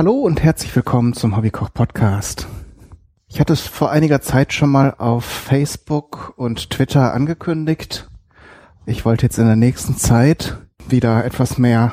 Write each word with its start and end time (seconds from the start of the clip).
Hallo 0.00 0.14
und 0.14 0.42
herzlich 0.42 0.74
willkommen 0.74 1.12
zum 1.12 1.36
Hobbykoch 1.36 1.74
Podcast. 1.74 2.48
Ich 3.28 3.38
hatte 3.38 3.52
es 3.52 3.60
vor 3.60 3.90
einiger 3.90 4.22
Zeit 4.22 4.54
schon 4.54 4.70
mal 4.70 4.94
auf 4.96 5.26
Facebook 5.26 6.32
und 6.38 6.70
Twitter 6.70 7.12
angekündigt. 7.12 8.08
Ich 8.86 9.04
wollte 9.04 9.26
jetzt 9.26 9.36
in 9.36 9.44
der 9.44 9.56
nächsten 9.56 9.98
Zeit 9.98 10.56
wieder 10.88 11.26
etwas 11.26 11.58
mehr 11.58 11.92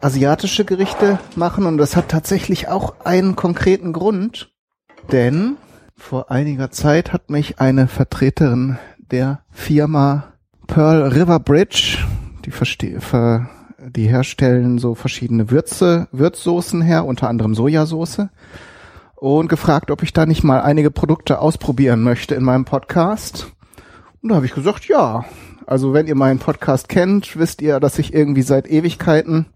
asiatische 0.00 0.64
Gerichte 0.64 1.18
machen 1.36 1.66
und 1.66 1.76
das 1.76 1.94
hat 1.94 2.08
tatsächlich 2.08 2.68
auch 2.68 3.04
einen 3.04 3.36
konkreten 3.36 3.92
Grund, 3.92 4.54
denn 5.12 5.58
vor 5.98 6.30
einiger 6.30 6.70
Zeit 6.70 7.12
hat 7.12 7.28
mich 7.28 7.60
eine 7.60 7.86
Vertreterin 7.86 8.78
der 8.96 9.44
Firma 9.50 10.32
Pearl 10.66 11.08
River 11.08 11.38
Bridge, 11.38 11.98
die 12.46 12.50
verstehe, 12.50 13.02
ver, 13.02 13.50
die 13.88 14.06
herstellen 14.06 14.78
so 14.78 14.94
verschiedene 14.94 15.50
Würze, 15.50 16.08
Würzsoßen 16.12 16.82
her, 16.82 17.04
unter 17.06 17.28
anderem 17.28 17.54
Sojasauce. 17.54 18.28
Und 19.14 19.48
gefragt, 19.48 19.90
ob 19.90 20.02
ich 20.02 20.12
da 20.12 20.24
nicht 20.24 20.44
mal 20.44 20.62
einige 20.62 20.90
Produkte 20.90 21.40
ausprobieren 21.40 22.02
möchte 22.02 22.34
in 22.34 22.42
meinem 22.42 22.64
Podcast. 22.64 23.52
Und 24.22 24.30
da 24.30 24.36
habe 24.36 24.46
ich 24.46 24.54
gesagt, 24.54 24.86
ja. 24.86 25.24
Also 25.66 25.92
wenn 25.92 26.06
ihr 26.06 26.14
meinen 26.14 26.38
Podcast 26.38 26.88
kennt, 26.88 27.38
wisst 27.38 27.62
ihr, 27.62 27.80
dass 27.80 27.98
ich 27.98 28.14
irgendwie 28.14 28.42
seit 28.42 28.66
Ewigkeiten 28.66 29.46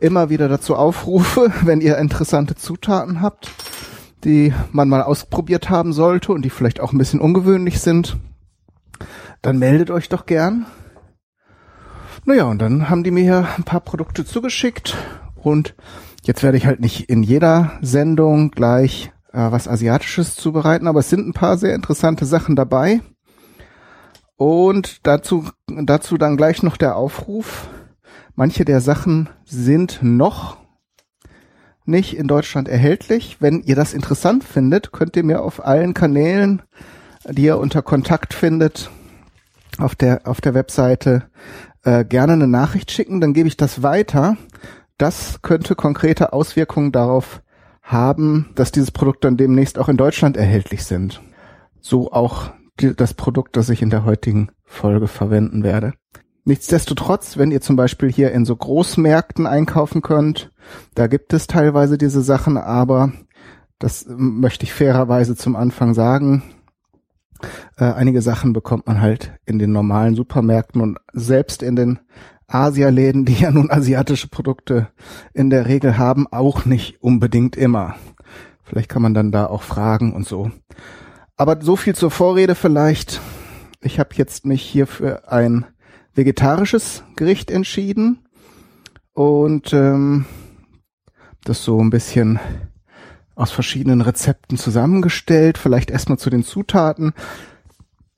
immer 0.00 0.30
wieder 0.30 0.48
dazu 0.48 0.76
aufrufe, 0.76 1.52
wenn 1.64 1.80
ihr 1.80 1.98
interessante 1.98 2.54
Zutaten 2.54 3.20
habt, 3.20 3.50
die 4.24 4.52
man 4.72 4.88
mal 4.88 5.02
ausprobiert 5.02 5.68
haben 5.70 5.92
sollte 5.92 6.32
und 6.32 6.42
die 6.42 6.50
vielleicht 6.50 6.80
auch 6.80 6.92
ein 6.92 6.98
bisschen 6.98 7.20
ungewöhnlich 7.20 7.80
sind, 7.80 8.16
dann 9.42 9.58
meldet 9.58 9.90
euch 9.90 10.08
doch 10.08 10.26
gern. 10.26 10.66
Naja, 12.24 12.44
und 12.44 12.60
dann 12.60 12.90
haben 12.90 13.02
die 13.02 13.10
mir 13.10 13.22
hier 13.22 13.48
ein 13.56 13.64
paar 13.64 13.80
Produkte 13.80 14.24
zugeschickt 14.24 14.96
und 15.36 15.74
jetzt 16.22 16.42
werde 16.42 16.58
ich 16.58 16.66
halt 16.66 16.80
nicht 16.80 17.08
in 17.08 17.22
jeder 17.22 17.72
Sendung 17.80 18.50
gleich 18.50 19.10
äh, 19.32 19.50
was 19.50 19.68
Asiatisches 19.68 20.36
zubereiten, 20.36 20.86
aber 20.86 21.00
es 21.00 21.08
sind 21.08 21.26
ein 21.26 21.32
paar 21.32 21.56
sehr 21.56 21.74
interessante 21.74 22.26
Sachen 22.26 22.56
dabei. 22.56 23.00
Und 24.36 25.06
dazu, 25.06 25.48
dazu 25.66 26.16
dann 26.16 26.36
gleich 26.36 26.62
noch 26.62 26.76
der 26.76 26.96
Aufruf. 26.96 27.68
Manche 28.34 28.64
der 28.64 28.80
Sachen 28.80 29.28
sind 29.44 29.98
noch 30.02 30.56
nicht 31.84 32.16
in 32.16 32.26
Deutschland 32.26 32.68
erhältlich. 32.68 33.36
Wenn 33.40 33.60
ihr 33.60 33.76
das 33.76 33.92
interessant 33.92 34.44
findet, 34.44 34.92
könnt 34.92 35.16
ihr 35.16 35.24
mir 35.24 35.42
auf 35.42 35.64
allen 35.64 35.92
Kanälen, 35.92 36.62
die 37.28 37.42
ihr 37.42 37.58
unter 37.58 37.82
Kontakt 37.82 38.32
findet, 38.32 38.90
auf 39.78 39.94
der, 39.94 40.26
auf 40.26 40.40
der 40.40 40.54
Webseite 40.54 41.24
äh, 41.84 42.04
gerne 42.04 42.34
eine 42.34 42.46
Nachricht 42.46 42.90
schicken, 42.90 43.20
dann 43.20 43.32
gebe 43.32 43.48
ich 43.48 43.56
das 43.56 43.82
weiter. 43.82 44.36
Das 44.98 45.40
könnte 45.42 45.74
konkrete 45.74 46.32
Auswirkungen 46.32 46.92
darauf 46.92 47.42
haben, 47.82 48.50
dass 48.54 48.72
dieses 48.72 48.90
Produkt 48.90 49.24
dann 49.24 49.36
demnächst 49.36 49.78
auch 49.78 49.88
in 49.88 49.96
Deutschland 49.96 50.36
erhältlich 50.36 50.84
sind. 50.84 51.22
So 51.80 52.12
auch 52.12 52.52
die, 52.80 52.94
das 52.94 53.14
Produkt, 53.14 53.56
das 53.56 53.68
ich 53.68 53.82
in 53.82 53.90
der 53.90 54.04
heutigen 54.04 54.50
Folge 54.64 55.08
verwenden 55.08 55.62
werde. 55.62 55.94
Nichtsdestotrotz, 56.44 57.36
wenn 57.36 57.50
ihr 57.50 57.60
zum 57.60 57.76
Beispiel 57.76 58.10
hier 58.10 58.32
in 58.32 58.44
so 58.44 58.56
Großmärkten 58.56 59.46
einkaufen 59.46 60.02
könnt, 60.02 60.50
da 60.94 61.06
gibt 61.06 61.32
es 61.32 61.46
teilweise 61.46 61.98
diese 61.98 62.22
Sachen, 62.22 62.56
aber 62.56 63.12
das 63.78 64.06
möchte 64.08 64.64
ich 64.64 64.72
fairerweise 64.72 65.36
zum 65.36 65.56
Anfang 65.56 65.94
sagen, 65.94 66.42
äh, 67.76 67.84
einige 67.84 68.22
Sachen 68.22 68.52
bekommt 68.52 68.86
man 68.86 69.00
halt 69.00 69.32
in 69.46 69.58
den 69.58 69.72
normalen 69.72 70.14
Supermärkten 70.14 70.80
und 70.80 70.98
selbst 71.12 71.62
in 71.62 71.76
den 71.76 71.98
Asialäden, 72.46 73.24
die 73.24 73.34
ja 73.34 73.50
nun 73.50 73.70
asiatische 73.70 74.28
Produkte 74.28 74.88
in 75.32 75.50
der 75.50 75.66
Regel 75.66 75.98
haben, 75.98 76.26
auch 76.30 76.64
nicht 76.64 77.02
unbedingt 77.02 77.56
immer. 77.56 77.94
Vielleicht 78.64 78.88
kann 78.88 79.02
man 79.02 79.14
dann 79.14 79.32
da 79.32 79.46
auch 79.46 79.62
fragen 79.62 80.12
und 80.12 80.26
so. 80.26 80.50
Aber 81.36 81.60
so 81.60 81.76
viel 81.76 81.94
zur 81.94 82.10
Vorrede 82.10 82.54
vielleicht. 82.54 83.20
Ich 83.80 83.98
habe 83.98 84.10
jetzt 84.14 84.44
mich 84.44 84.62
hier 84.62 84.86
für 84.86 85.32
ein 85.32 85.64
vegetarisches 86.14 87.02
Gericht 87.16 87.50
entschieden 87.50 88.26
und 89.12 89.72
ähm, 89.72 90.26
das 91.44 91.64
so 91.64 91.80
ein 91.80 91.90
bisschen 91.90 92.38
aus 93.40 93.50
verschiedenen 93.50 94.02
Rezepten 94.02 94.58
zusammengestellt. 94.58 95.58
Vielleicht 95.58 95.90
erstmal 95.90 96.18
zu 96.18 96.30
den 96.30 96.44
Zutaten. 96.44 97.14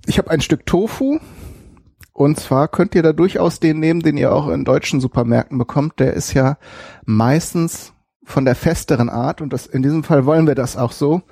Ich 0.07 0.19
habe 0.19 0.31
ein 0.31 0.41
Stück 0.41 0.67
Tofu. 0.67 1.21
Und 2.13 2.39
zwar 2.39 2.69
könnt 2.69 2.95
ihr 2.95 3.03
da 3.03 3.13
durchaus 3.13 3.59
den 3.59 3.81
nehmen, 3.81 4.01
den 4.01 4.19
ihr 4.19 4.35
auch 4.35 4.49
in 4.49 4.65
deutschen 4.65 5.01
Supermärkten 5.01 5.57
bekommt. 5.57 5.99
Der 5.99 6.13
ist 6.13 6.35
ja 6.35 6.59
meistens 7.07 7.93
von 8.25 8.45
der 8.45 8.55
festeren 8.55 9.09
Art 9.09 9.41
und 9.41 9.53
das, 9.53 9.67
in 9.67 9.83
diesem 9.83 10.05
Fall 10.05 10.27
wollen 10.27 10.47
wir 10.47 10.55
das 10.55 10.77
auch 10.77 10.93
so. 10.93 11.23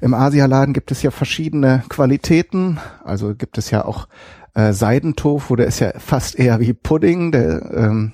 Im 0.00 0.14
Asialaden 0.14 0.72
gibt 0.72 0.90
es 0.90 1.02
ja 1.02 1.10
verschiedene 1.10 1.82
Qualitäten. 1.88 2.78
Also 3.04 3.34
gibt 3.34 3.58
es 3.58 3.70
ja 3.70 3.84
auch 3.84 4.08
äh, 4.54 4.72
Seidentofu, 4.72 5.56
der 5.56 5.66
ist 5.66 5.80
ja 5.80 5.92
fast 5.98 6.38
eher 6.38 6.60
wie 6.60 6.72
Pudding. 6.72 7.32
Der, 7.32 7.70
ähm, 7.74 8.12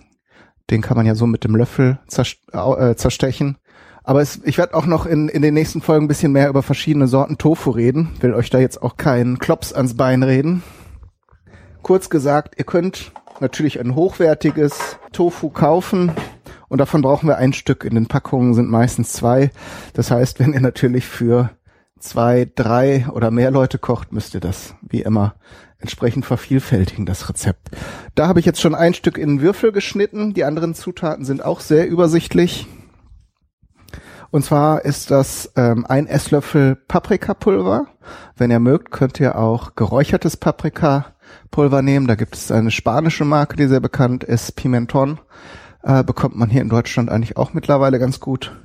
den 0.71 0.81
kann 0.81 0.97
man 0.97 1.06
ja 1.06 1.15
so 1.15 1.27
mit 1.27 1.44
dem 1.44 1.55
Löffel 1.55 1.99
äh, 2.09 2.94
zerstechen. 2.94 3.59
Aber 4.04 4.20
es, 4.20 4.41
ich 4.44 4.59
werde 4.59 4.75
auch 4.75 4.84
noch 4.84 5.06
in, 5.06 5.28
in 5.28 5.41
den 5.41 5.54
nächsten 5.54 5.81
Folgen 5.81 6.04
ein 6.04 6.09
bisschen 6.09 6.32
mehr 6.32 6.50
über 6.50 6.62
verschiedene 6.62 7.09
Sorten 7.09 7.38
Tofu 7.38 7.70
reden. 7.70 8.10
Will 8.20 8.34
euch 8.34 8.50
da 8.50 8.59
jetzt 8.59 8.82
auch 8.82 8.98
keinen 8.98 9.38
Klops 9.38 9.72
ans 9.72 9.97
Bein 9.97 10.22
reden. 10.22 10.62
Kurz 11.82 12.10
gesagt, 12.10 12.54
ihr 12.59 12.64
könnt 12.64 13.12
natürlich 13.41 13.81
ein 13.81 13.94
hochwertiges 13.94 14.98
Tofu 15.12 15.48
kaufen 15.48 16.12
und 16.69 16.78
davon 16.78 17.00
brauchen 17.00 17.28
wir 17.28 17.38
ein 17.38 17.54
Stück. 17.54 17.84
In 17.84 17.94
den 17.94 18.06
Packungen 18.06 18.53
sind 18.53 18.70
meistens 18.70 19.12
zwei. 19.12 19.50
Das 19.94 20.10
heißt, 20.10 20.38
wenn 20.38 20.53
ihr 20.53 20.60
natürlich 20.60 21.06
für 21.06 21.50
zwei, 21.98 22.47
drei 22.54 23.06
oder 23.10 23.31
mehr 23.31 23.50
Leute 23.50 23.78
kocht, 23.78 24.12
müsst 24.12 24.34
ihr 24.34 24.41
das 24.41 24.75
wie 24.82 25.00
immer 25.00 25.34
entsprechend 25.78 26.26
vervielfältigen, 26.26 27.06
das 27.06 27.28
Rezept. 27.28 27.70
Da 28.14 28.28
habe 28.28 28.41
ich 28.41 28.47
jetzt 28.47 28.60
schon 28.60 28.75
ein 28.75 28.94
Stück 28.94 29.16
in 29.19 29.41
Würfel 29.41 29.72
geschnitten. 29.72 30.34
Die 30.34 30.44
anderen 30.44 30.75
Zutaten 30.75 31.25
sind 31.25 31.44
auch 31.44 31.60
sehr 31.60 31.88
übersichtlich. 31.88 32.66
Und 34.34 34.45
zwar 34.45 34.84
ist 34.84 35.12
das 35.12 35.53
ähm, 35.55 35.87
ein 35.89 36.09
Esslöffel 36.09 36.75
Paprikapulver. 36.75 37.87
Wenn 38.37 38.50
ihr 38.50 38.59
mögt, 38.59 38.91
könnt 38.91 39.21
ihr 39.21 39.39
auch 39.39 39.77
geräuchertes 39.77 40.37
Paprikapulver 40.37 41.83
nehmen. 41.83 42.09
Da 42.09 42.17
gibt 42.17 42.34
es 42.34 42.50
eine 42.50 42.73
spanische 42.73 43.25
Marke, 43.25 43.55
die 43.55 43.69
sehr 43.69 43.78
bekannt 43.78 44.25
ist, 44.25 44.56
Pimenton. 44.56 45.21
Äh, 45.84 46.03
bekommt 46.03 46.34
man 46.34 46.50
hier 46.50 46.62
in 46.62 46.69
Deutschland 46.69 47.11
eigentlich 47.11 47.37
auch 47.37 47.55
mittlerweile 47.55 48.00
ganz 48.00 48.19
gut. 48.19 48.61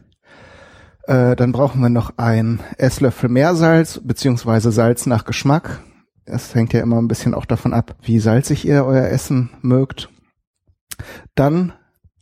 Äh, 1.03 1.35
dann 1.35 1.52
brauchen 1.52 1.81
wir 1.81 1.90
noch 1.90 2.18
ein 2.18 2.62
Esslöffel 2.79 3.29
Meersalz 3.29 4.02
beziehungsweise 4.03 4.72
Salz 4.72 5.06
nach 5.06 5.24
Geschmack. 5.24 5.81
Es 6.25 6.56
hängt 6.56 6.74
ja 6.74 6.81
immer 6.81 7.00
ein 7.00 7.08
bisschen 7.08 7.35
auch 7.35 7.46
davon 7.46 7.75
ab, 7.75 7.96
wie 8.02 8.18
salzig 8.18 8.66
ihr 8.66 8.85
euer 8.85 9.06
Essen 9.06 9.52
mögt. 9.62 10.09
Dann 11.35 11.74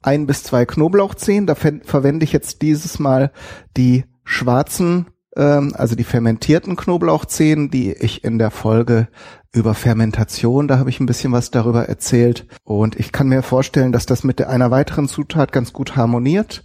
ein 0.07 0.25
bis 0.25 0.41
zwei 0.43 0.65
Knoblauchzehen. 0.65 1.47
Da 1.47 1.55
verwende 1.55 2.23
ich 2.23 2.31
jetzt 2.31 2.61
dieses 2.61 2.97
Mal 2.97 3.31
die 3.75 4.05
schwarzen, 4.23 5.07
ähm, 5.35 5.73
also 5.75 5.95
die 5.95 6.05
fermentierten 6.05 6.77
Knoblauchzehen, 6.77 7.69
die 7.69 7.91
ich 7.91 8.23
in 8.23 8.39
der 8.39 8.49
Folge 8.49 9.09
über 9.53 9.73
Fermentation, 9.73 10.67
da 10.67 10.77
habe 10.79 10.89
ich 10.89 10.99
ein 10.99 11.07
bisschen 11.07 11.33
was 11.33 11.51
darüber 11.51 11.89
erzählt. 11.89 12.47
Und 12.63 12.95
ich 12.95 13.11
kann 13.11 13.27
mir 13.27 13.41
vorstellen, 13.41 13.91
dass 13.91 14.05
das 14.05 14.23
mit 14.23 14.41
einer 14.41 14.71
weiteren 14.71 15.09
Zutat 15.09 15.51
ganz 15.51 15.73
gut 15.73 15.97
harmoniert. 15.97 16.63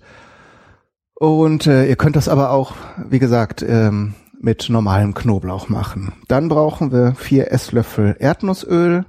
Und 1.14 1.66
äh, 1.66 1.88
ihr 1.88 1.96
könnt 1.96 2.16
das 2.16 2.28
aber 2.28 2.50
auch, 2.50 2.74
wie 3.08 3.18
gesagt, 3.18 3.64
ähm, 3.66 4.14
mit 4.40 4.68
normalem 4.68 5.14
Knoblauch 5.14 5.68
machen. 5.68 6.12
Dann 6.28 6.48
brauchen 6.48 6.92
wir 6.92 7.14
vier 7.14 7.50
Esslöffel 7.50 8.16
Erdnussöl, 8.18 9.04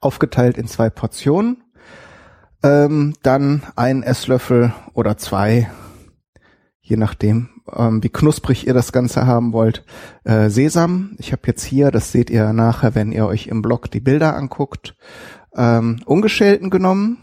aufgeteilt 0.00 0.56
in 0.56 0.66
zwei 0.66 0.90
Portionen. 0.90 1.62
Ähm, 2.62 3.14
dann 3.22 3.62
ein 3.76 4.02
Esslöffel 4.02 4.74
oder 4.92 5.16
zwei, 5.16 5.70
je 6.82 6.96
nachdem, 6.96 7.48
ähm, 7.74 8.02
wie 8.02 8.10
knusprig 8.10 8.66
ihr 8.66 8.74
das 8.74 8.92
Ganze 8.92 9.26
haben 9.26 9.52
wollt, 9.52 9.84
äh, 10.24 10.50
Sesam. 10.50 11.16
Ich 11.18 11.32
habe 11.32 11.42
jetzt 11.46 11.64
hier, 11.64 11.90
das 11.90 12.12
seht 12.12 12.28
ihr 12.28 12.52
nachher, 12.52 12.94
wenn 12.94 13.12
ihr 13.12 13.26
euch 13.26 13.46
im 13.46 13.62
Blog 13.62 13.90
die 13.90 14.00
Bilder 14.00 14.36
anguckt, 14.36 14.94
ähm, 15.56 16.00
ungeschälten 16.04 16.68
genommen. 16.68 17.18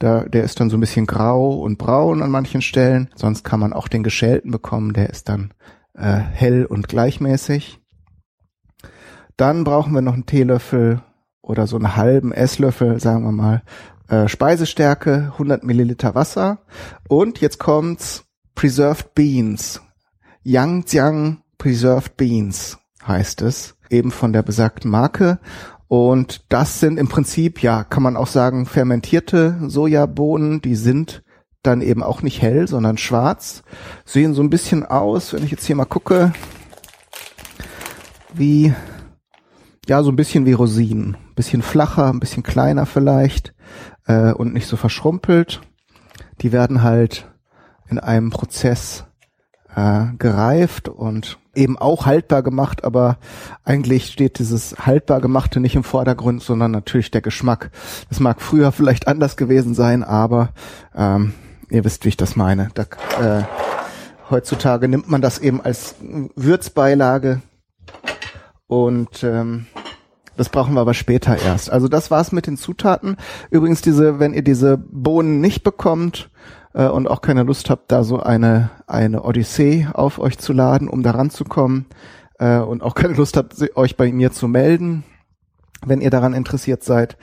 Da, 0.00 0.24
der 0.24 0.42
ist 0.42 0.58
dann 0.58 0.68
so 0.68 0.76
ein 0.76 0.80
bisschen 0.80 1.06
grau 1.06 1.60
und 1.60 1.78
braun 1.78 2.22
an 2.22 2.30
manchen 2.32 2.60
Stellen. 2.60 3.08
Sonst 3.14 3.44
kann 3.44 3.60
man 3.60 3.72
auch 3.72 3.86
den 3.86 4.02
geschälten 4.02 4.50
bekommen, 4.50 4.94
der 4.94 5.10
ist 5.10 5.28
dann 5.28 5.54
äh, 5.94 6.16
hell 6.16 6.66
und 6.66 6.88
gleichmäßig. 6.88 7.78
Dann 9.36 9.62
brauchen 9.62 9.94
wir 9.94 10.02
noch 10.02 10.14
einen 10.14 10.26
Teelöffel 10.26 11.02
oder 11.40 11.66
so 11.66 11.76
einen 11.76 11.96
halben 11.96 12.32
Esslöffel, 12.32 13.00
sagen 13.00 13.24
wir 13.24 13.32
mal, 13.32 13.62
äh, 14.08 14.28
Speisestärke, 14.28 15.30
100 15.32 15.64
Milliliter 15.64 16.14
Wasser 16.14 16.58
und 17.08 17.40
jetzt 17.40 17.58
kommt's 17.58 18.24
Preserved 18.54 19.14
Beans. 19.14 19.80
Yangjiang 20.42 21.42
Preserved 21.58 22.16
Beans 22.16 22.78
heißt 23.06 23.42
es, 23.42 23.76
eben 23.90 24.10
von 24.10 24.32
der 24.32 24.42
besagten 24.42 24.90
Marke. 24.90 25.38
Und 25.88 26.44
das 26.48 26.80
sind 26.80 26.98
im 26.98 27.08
Prinzip, 27.08 27.62
ja, 27.62 27.84
kann 27.84 28.02
man 28.02 28.16
auch 28.16 28.26
sagen, 28.26 28.66
fermentierte 28.66 29.58
Sojabohnen, 29.66 30.62
die 30.62 30.74
sind 30.74 31.22
dann 31.62 31.80
eben 31.80 32.02
auch 32.02 32.22
nicht 32.22 32.42
hell, 32.42 32.66
sondern 32.66 32.98
schwarz. 32.98 33.62
Sehen 34.04 34.34
so 34.34 34.42
ein 34.42 34.50
bisschen 34.50 34.84
aus, 34.84 35.32
wenn 35.32 35.44
ich 35.44 35.50
jetzt 35.50 35.66
hier 35.66 35.76
mal 35.76 35.84
gucke, 35.84 36.32
wie, 38.34 38.72
ja, 39.86 40.02
so 40.02 40.10
ein 40.10 40.16
bisschen 40.16 40.46
wie 40.46 40.52
Rosinen. 40.52 41.16
Bisschen 41.36 41.62
flacher, 41.62 42.08
ein 42.08 42.20
bisschen 42.20 42.42
kleiner 42.42 42.86
vielleicht 42.86 43.54
äh, 44.06 44.32
und 44.32 44.52
nicht 44.52 44.66
so 44.66 44.76
verschrumpelt. 44.76 45.60
Die 46.40 46.52
werden 46.52 46.82
halt 46.82 47.26
in 47.88 47.98
einem 47.98 48.30
Prozess 48.30 49.04
äh, 49.74 50.06
gereift 50.18 50.88
und 50.88 51.38
eben 51.54 51.76
auch 51.76 52.06
haltbar 52.06 52.42
gemacht, 52.42 52.84
aber 52.84 53.18
eigentlich 53.64 54.06
steht 54.06 54.38
dieses 54.38 54.74
haltbar 54.86 55.20
gemachte 55.20 55.60
nicht 55.60 55.74
im 55.74 55.84
Vordergrund, 55.84 56.42
sondern 56.42 56.70
natürlich 56.70 57.10
der 57.10 57.20
Geschmack. 57.20 57.70
Das 58.08 58.20
mag 58.20 58.40
früher 58.40 58.72
vielleicht 58.72 59.06
anders 59.06 59.36
gewesen 59.36 59.74
sein, 59.74 60.02
aber 60.02 60.50
ähm, 60.94 61.34
ihr 61.70 61.84
wisst, 61.84 62.04
wie 62.04 62.10
ich 62.10 62.16
das 62.16 62.36
meine. 62.36 62.70
Da, 62.74 62.82
äh, 63.20 63.44
heutzutage 64.30 64.88
nimmt 64.88 65.10
man 65.10 65.20
das 65.20 65.38
eben 65.38 65.60
als 65.60 65.96
Würzbeilage 66.36 67.42
und 68.66 69.22
ähm, 69.22 69.66
das 70.36 70.48
brauchen 70.48 70.74
wir 70.74 70.80
aber 70.80 70.94
später 70.94 71.36
erst. 71.36 71.70
Also 71.70 71.88
das 71.88 72.10
war's 72.10 72.32
mit 72.32 72.46
den 72.46 72.56
Zutaten. 72.56 73.16
Übrigens 73.50 73.82
diese, 73.82 74.18
wenn 74.18 74.34
ihr 74.34 74.42
diese 74.42 74.78
Bohnen 74.78 75.40
nicht 75.40 75.62
bekommt, 75.62 76.30
äh, 76.74 76.86
und 76.86 77.08
auch 77.08 77.20
keine 77.20 77.42
Lust 77.42 77.70
habt, 77.70 77.92
da 77.92 78.04
so 78.04 78.20
eine, 78.20 78.70
eine 78.86 79.22
Odyssee 79.22 79.88
auf 79.92 80.18
euch 80.18 80.38
zu 80.38 80.52
laden, 80.52 80.88
um 80.88 81.02
da 81.02 81.12
ranzukommen 81.12 81.86
äh, 82.38 82.58
und 82.58 82.82
auch 82.82 82.94
keine 82.96 83.14
Lust 83.14 83.36
habt, 83.36 83.54
euch 83.76 83.96
bei 83.96 84.12
mir 84.12 84.32
zu 84.32 84.48
melden, 84.48 85.04
wenn 85.84 86.00
ihr 86.00 86.10
daran 86.10 86.34
interessiert 86.34 86.82
seid, 86.82 87.16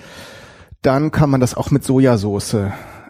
dann 0.81 1.11
kann 1.11 1.29
man 1.29 1.41
das 1.41 1.56
auch 1.56 1.71
mit 1.71 1.83
Sojasauce 1.83 2.57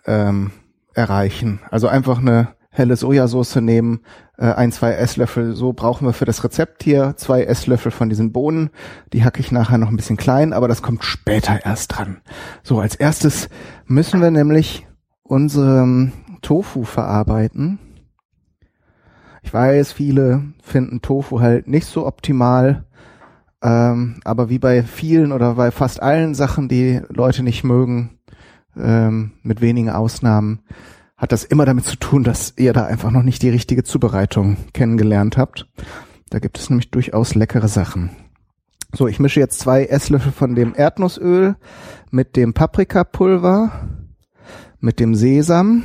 ähm, 0.06 0.52
erreichen. 0.94 1.60
Also 1.70 1.88
einfach 1.88 2.20
eine 2.20 2.50
helle 2.72 2.96
Sojasauce 2.96 3.58
nehmen, 3.58 4.02
ein, 4.46 4.72
zwei 4.72 4.94
Esslöffel, 4.94 5.56
so 5.56 5.74
brauchen 5.74 6.08
wir 6.08 6.14
für 6.14 6.26
das 6.26 6.44
Rezept 6.44 6.84
hier 6.84 7.16
zwei 7.18 7.44
Esslöffel 7.44 7.92
von 7.92 8.10
diesen 8.10 8.32
Bohnen. 8.32 8.70
Die 9.12 9.24
hacke 9.24 9.40
ich 9.42 9.52
nachher 9.52 9.78
noch 9.78 9.90
ein 9.90 9.98
bisschen 9.98 10.18
klein, 10.18 10.54
aber 10.54 10.68
das 10.68 10.82
kommt 10.82 11.04
später 11.04 11.66
erst 11.66 11.98
dran. 11.98 12.22
So, 12.64 12.80
als 12.80 12.96
erstes 12.96 13.50
müssen 13.86 14.22
wir 14.22 14.32
nämlich 14.32 14.88
unsere 15.24 16.12
Tofu 16.42 16.84
verarbeiten. 16.84 17.80
Ich 19.44 19.54
weiß, 19.54 19.92
viele 19.92 20.44
finden 20.62 21.02
Tofu 21.02 21.40
halt 21.40 21.68
nicht 21.68 21.88
so 21.88 22.06
optimal, 22.06 22.86
ähm, 23.62 24.20
aber 24.24 24.50
wie 24.50 24.60
bei 24.60 24.84
vielen 24.84 25.32
oder 25.32 25.56
bei 25.56 25.72
fast 25.72 26.02
allen 26.02 26.34
Sachen, 26.34 26.70
die 26.70 27.02
Leute 27.10 27.44
nicht 27.44 27.64
mögen, 27.64 28.20
ähm, 28.78 29.32
mit 29.44 29.62
wenigen 29.62 29.90
Ausnahmen, 29.90 30.60
hat 31.20 31.34
das 31.34 31.44
immer 31.44 31.66
damit 31.66 31.86
zu 31.86 31.98
tun, 31.98 32.24
dass 32.24 32.54
ihr 32.56 32.72
da 32.72 32.86
einfach 32.86 33.12
noch 33.12 33.24
nicht 33.24 33.44
die 33.44 33.50
richtige 33.50 33.84
Zubereitung 33.84 34.56
kennengelernt 34.74 35.38
habt. 35.38 35.68
Da 36.30 36.40
gibt 36.40 36.58
es 36.58 36.70
nämlich 36.70 36.90
durchaus 36.92 37.36
leckere 37.36 37.68
Sachen. 37.68 38.12
So, 38.94 39.08
ich 39.08 39.20
mische 39.20 39.42
jetzt 39.42 39.60
zwei 39.60 39.86
Esslöffel 39.86 40.32
von 40.32 40.56
dem 40.56 40.74
Erdnussöl 40.76 41.58
mit 42.10 42.38
dem 42.38 42.54
Paprikapulver, 42.54 43.90
mit 44.80 45.00
dem 45.00 45.14
Sesam 45.14 45.84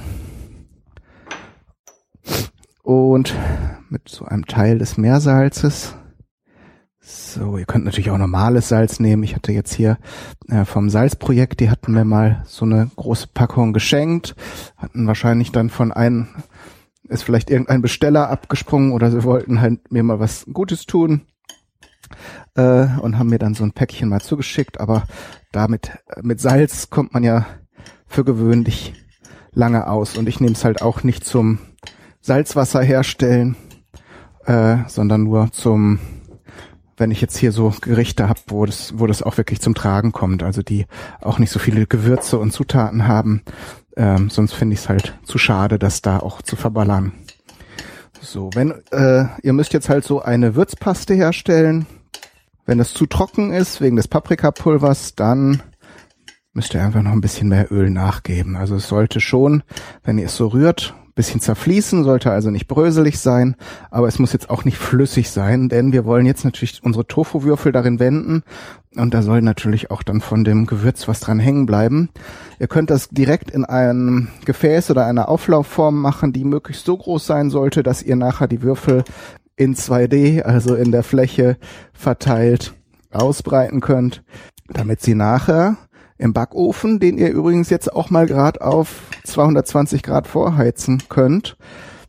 und 2.83 3.35
mit 3.91 4.09
so 4.09 4.25
einem 4.25 4.47
Teil 4.47 4.79
des 4.79 4.97
Meersalzes. 4.97 5.97
So, 7.07 7.59
ihr 7.59 7.67
könnt 7.67 7.85
natürlich 7.85 8.11
auch 8.11 8.17
normales 8.17 8.71
Salz 8.71 8.99
nehmen. 8.99 9.25
Ich 9.25 9.35
hatte 9.35 9.53
jetzt 9.53 9.75
hier 9.75 9.99
äh, 10.49 10.65
vom 10.65 10.89
Salzprojekt, 10.89 11.61
die 11.61 11.69
hatten 11.69 11.93
mir 11.93 12.07
mal 12.07 12.43
so 12.47 12.65
eine 12.65 12.91
große 12.97 13.29
Packung 13.35 13.75
geschenkt, 13.75 14.35
hatten 14.79 15.07
wahrscheinlich 15.07 15.53
dann 15.53 15.69
von 15.69 15.93
einem, 15.93 16.29
ist 17.09 17.23
vielleicht 17.23 17.51
irgendein 17.51 17.83
Besteller 17.83 18.31
abgesprungen 18.31 18.93
oder 18.93 19.11
sie 19.11 19.23
wollten 19.23 19.61
halt 19.61 19.93
mir 19.93 20.03
mal 20.03 20.19
was 20.19 20.47
Gutes 20.51 20.87
tun 20.87 21.27
äh, 22.55 22.87
und 23.01 23.19
haben 23.19 23.29
mir 23.29 23.39
dann 23.39 23.53
so 23.53 23.65
ein 23.65 23.73
Päckchen 23.73 24.09
mal 24.09 24.23
zugeschickt. 24.23 24.81
Aber 24.81 25.05
damit 25.53 25.91
mit 26.23 26.41
Salz 26.41 26.89
kommt 26.89 27.13
man 27.13 27.23
ja 27.23 27.45
für 28.07 28.25
gewöhnlich 28.25 28.95
lange 29.53 29.89
aus 29.89 30.17
und 30.17 30.27
ich 30.27 30.41
nehme 30.41 30.55
es 30.55 30.65
halt 30.65 30.81
auch 30.81 31.03
nicht 31.03 31.23
zum 31.23 31.59
Salzwasser 32.23 32.83
herstellen, 32.83 33.57
äh, 34.47 34.79
sondern 34.87 35.25
nur 35.25 35.53
zum, 35.53 35.99
wenn 36.97 37.11
ich 37.11 37.21
jetzt 37.21 37.37
hier 37.37 37.53
so 37.53 37.75
Gerichte 37.81 38.29
habe, 38.29 38.41
wo 38.47 38.67
das, 38.67 38.99
wo 38.99 39.07
das 39.07 39.23
auch 39.23 39.37
wirklich 39.37 39.61
zum 39.61 39.75
Tragen 39.75 40.13
kommt, 40.13 40.43
also 40.43 40.63
die 40.63 40.87
auch 41.21 41.39
nicht 41.39 41.51
so 41.51 41.59
viele 41.59 41.87
Gewürze 41.87 42.39
und 42.39 42.53
Zutaten 42.53 43.07
haben. 43.07 43.43
Ähm, 43.97 44.31
sonst 44.31 44.55
finde 44.55 44.75
ich 44.75 44.81
es 44.81 44.89
halt 44.89 45.19
zu 45.25 45.39
schade, 45.39 45.79
das 45.79 46.03
da 46.03 46.19
auch 46.19 46.43
zu 46.43 46.57
verballern. 46.57 47.13
So, 48.21 48.51
wenn 48.55 48.73
äh, 48.91 49.27
ihr 49.43 49.53
müsst 49.53 49.73
jetzt 49.73 49.89
halt 49.89 50.05
so 50.05 50.23
eine 50.23 50.55
Würzpaste 50.55 51.15
herstellen. 51.15 51.87
Wenn 52.67 52.81
es 52.81 52.95
zu 52.95 53.05
trocken 53.05 53.53
ist 53.53 53.83
wegen 53.83 53.97
des 53.97 54.09
Paprikapulvers, 54.09 55.15
dann 55.15 55.63
müsst 56.55 56.73
ihr 56.73 56.83
einfach 56.83 57.03
noch 57.03 57.13
ein 57.13 57.21
bisschen 57.21 57.49
mehr 57.49 57.71
Öl 57.71 57.91
nachgeben. 57.91 58.57
Also 58.57 58.77
es 58.77 58.89
sollte 58.89 59.21
schon, 59.21 59.63
wenn 60.03 60.17
ihr 60.17 60.27
es 60.27 60.37
so 60.37 60.47
rührt, 60.47 60.95
bisschen 61.15 61.41
zerfließen, 61.41 62.05
sollte 62.05 62.31
also 62.31 62.51
nicht 62.51 62.67
bröselig 62.67 63.19
sein, 63.19 63.57
aber 63.91 64.09
es 64.09 64.19
muss 64.19 64.33
jetzt 64.33 64.51
auch 64.51 64.65
nicht 64.65 64.79
flüssig 64.79 65.31
sein, 65.31 65.69
denn 65.69 65.93
wir 65.93 66.05
wollen 66.05 66.27
jetzt 66.27 66.45
natürlich 66.45 66.83
unsere 66.83 67.07
Tofu-Würfel 67.07 67.73
darin 67.73 68.01
wenden 68.01 68.43
und 68.97 69.15
da 69.15 69.23
soll 69.23 69.43
natürlich 69.43 69.91
auch 69.91 70.03
dann 70.03 70.21
von 70.21 70.45
dem 70.45 70.67
Gewürz 70.67 71.07
was 71.07 71.21
dran 71.21 71.39
hängen 71.39 71.67
bleiben. 71.67 72.11
Ihr 72.59 72.67
könnt 72.67 72.91
das 72.91 73.09
direkt 73.09 73.51
in 73.51 73.65
einem 73.65 74.29
Gefäß 74.45 74.91
oder 74.91 75.07
einer 75.07 75.29
Auflaufform 75.29 76.01
machen, 76.01 76.33
die 76.33 76.45
möglichst 76.45 76.85
so 76.85 76.97
groß 76.97 77.27
sein 77.27 77.51
sollte, 77.51 77.83
dass 77.83 78.03
ihr 78.03 78.17
nachher 78.17 78.49
die 78.49 78.63
Würfel 78.63 79.05
in 79.57 79.75
2D, 79.75 80.43
also 80.43 80.75
in 80.75 80.91
der 80.91 81.05
Fläche 81.05 81.59
verteilt, 81.93 82.75
ausbreiten 83.13 83.81
könnt, 83.81 84.25
damit 84.69 85.01
sie 85.01 85.15
nachher 85.15 85.77
im 86.19 86.33
Backofen, 86.33 87.01
den 87.01 87.19
ihr 87.19 87.31
übrigens 87.31 87.71
jetzt 87.71 87.93
auch 87.93 88.11
mal 88.11 88.27
gerade 88.27 88.61
auf 88.61 89.03
220 89.25 90.03
Grad 90.03 90.27
vorheizen 90.27 91.03
könnt. 91.09 91.57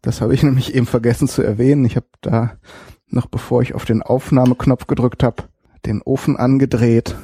Das 0.01 0.21
habe 0.21 0.33
ich 0.33 0.43
nämlich 0.43 0.75
eben 0.75 0.85
vergessen 0.85 1.27
zu 1.27 1.41
erwähnen. 1.41 1.85
Ich 1.85 1.95
habe 1.95 2.07
da 2.21 2.53
noch 3.07 3.27
bevor 3.27 3.61
ich 3.61 3.75
auf 3.75 3.85
den 3.85 4.01
Aufnahmeknopf 4.01 4.87
gedrückt 4.87 5.23
habe, 5.23 5.43
den 5.85 6.01
Ofen 6.01 6.37
angedreht. 6.37 7.15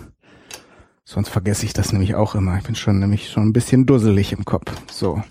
Sonst 1.04 1.30
vergesse 1.30 1.66
ich 1.66 1.74
das 1.74 1.92
nämlich 1.92 2.16
auch 2.16 2.36
immer. 2.36 2.58
Ich 2.58 2.64
bin 2.64 2.76
schon 2.76 3.00
nämlich 3.00 3.30
schon 3.30 3.48
ein 3.48 3.54
bisschen 3.54 3.86
dusselig 3.86 4.32
im 4.32 4.46
Kopf. 4.46 4.72
So, 4.90 5.22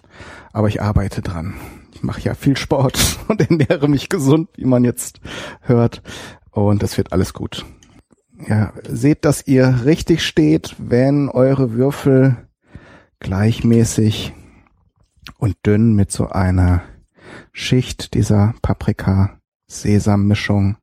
aber 0.52 0.69
ich 0.69 0.83
arbeite 0.83 1.23
dran. 1.23 1.54
Ich 1.95 2.02
mache 2.02 2.21
ja 2.21 2.35
viel 2.35 2.57
Sport 2.57 3.19
und 3.28 3.40
ernähre 3.40 3.88
mich 3.88 4.09
gesund, 4.09 4.50
wie 4.57 4.66
man 4.66 4.85
jetzt 4.85 5.21
hört. 5.62 6.02
Und 6.50 6.83
das 6.83 6.99
wird 6.99 7.12
alles 7.12 7.33
gut 7.33 7.64
ja, 8.49 8.73
seht, 8.88 9.25
dass 9.25 9.47
ihr 9.47 9.85
richtig 9.85 10.25
steht, 10.25 10.75
wenn 10.78 11.28
eure 11.28 11.73
Würfel 11.73 12.49
gleichmäßig 13.20 14.32
und 15.38 15.54
dünn 15.66 15.94
mit 15.94 16.11
so 16.11 16.28
einer 16.28 16.82
Schicht 17.52 18.14
dieser 18.14 18.54
Paprika-Sesam-Mischung 18.62 20.78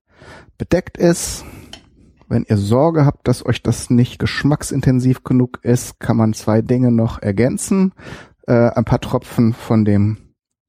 bedeckt 0.57 0.97
ist. 0.97 1.43
Wenn 2.29 2.45
ihr 2.47 2.57
Sorge 2.57 3.05
habt, 3.05 3.27
dass 3.27 3.45
euch 3.45 3.61
das 3.63 3.89
nicht 3.89 4.19
geschmacksintensiv 4.19 5.23
genug 5.23 5.59
ist, 5.63 5.99
kann 5.99 6.15
man 6.17 6.33
zwei 6.33 6.61
Dinge 6.61 6.91
noch 6.91 7.21
ergänzen. 7.21 7.93
Äh, 8.45 8.69
ein 8.71 8.83
paar 8.85 8.99
Tropfen 8.99 9.53
von 9.53 9.85
dem 9.85 10.17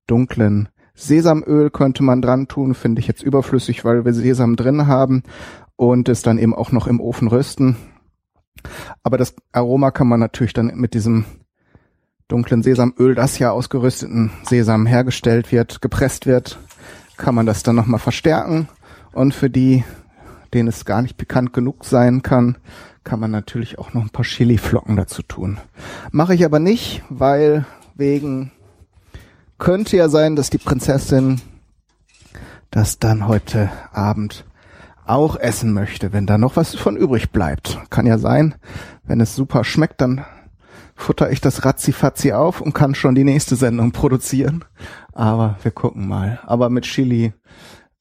dunklen 0.07 0.69
Sesamöl 0.95 1.71
könnte 1.71 2.03
man 2.03 2.23
dran 2.23 2.49
tun, 2.49 2.75
finde 2.75 3.01
ich 3.01 3.07
jetzt 3.07 3.23
überflüssig, 3.23 3.85
weil 3.85 4.05
wir 4.05 4.13
Sesam 4.13 4.57
drin 4.57 4.89
haben 4.89 5.23
und 5.79 6.09
es 6.09 6.23
dann 6.23 6.39
eben 6.39 6.55
auch 6.55 6.73
noch 6.73 6.89
im 6.89 7.01
Ofen 7.01 7.29
rösten. 7.29 7.77
Aber 9.05 9.17
das 9.17 9.35
Aroma 9.53 9.93
kann 9.93 10.09
man 10.09 10.19
natürlich 10.19 10.53
dann 10.53 10.67
mit 10.75 10.93
diesem 10.93 11.25
dunklen 12.27 12.65
Sesamöl, 12.65 13.15
das 13.15 13.39
ja 13.39 13.53
aus 13.53 13.71
gerösteten 13.71 14.33
Sesam 14.43 14.87
hergestellt 14.87 15.53
wird, 15.53 15.81
gepresst 15.81 16.27
wird, 16.27 16.59
kann 17.17 17.35
man 17.35 17.47
das 17.47 17.63
dann 17.63 17.77
nochmal 17.77 18.01
verstärken. 18.01 18.69
Und 19.13 19.35
für 19.35 19.49
die, 19.49 19.85
denen 20.53 20.69
es 20.69 20.85
gar 20.85 21.01
nicht 21.01 21.17
bekannt 21.17 21.53
genug 21.53 21.85
sein 21.85 22.23
kann, 22.23 22.59
kann 23.05 23.21
man 23.21 23.31
natürlich 23.31 23.79
auch 23.79 23.95
noch 23.95 24.03
ein 24.03 24.11
paar 24.11 24.25
Chiliflocken 24.25 24.97
dazu 24.97 25.23
tun. 25.23 25.59
Mache 26.11 26.35
ich 26.35 26.45
aber 26.45 26.59
nicht, 26.59 27.05
weil 27.09 27.67
wegen 27.95 28.51
könnte 29.59 29.97
ja 29.97 30.09
sein, 30.09 30.35
dass 30.35 30.51
die 30.51 30.59
Prinzessin 30.59 31.41
das 32.73 32.99
dann 32.99 33.29
heute 33.29 33.71
Abend 33.93 34.45
auch 35.09 35.37
essen 35.37 35.73
möchte, 35.73 36.13
wenn 36.13 36.27
da 36.27 36.39
noch 36.39 36.57
was 36.57 36.75
von 36.75 36.97
übrig 36.97 37.31
bleibt. 37.31 37.79
Kann 37.91 38.07
ja 38.07 38.19
sein, 38.19 38.55
wenn 39.05 39.21
es 39.21 39.35
super 39.35 39.65
schmeckt, 39.65 40.01
dann 40.01 40.25
futter 40.95 41.31
ich 41.31 41.41
das 41.41 41.65
ratzifatzi 41.65 42.33
auf 42.33 42.61
und 42.61 42.75
kann 42.75 42.95
schon 42.95 43.15
die 43.15 43.25
nächste 43.25 43.57
Sendung 43.57 43.93
produzieren. 43.93 44.65
Aber 45.13 45.57
wir 45.63 45.71
gucken 45.71 46.09
mal. 46.09 46.41
Aber 46.45 46.71
mit 46.71 46.85
Chili 46.85 47.33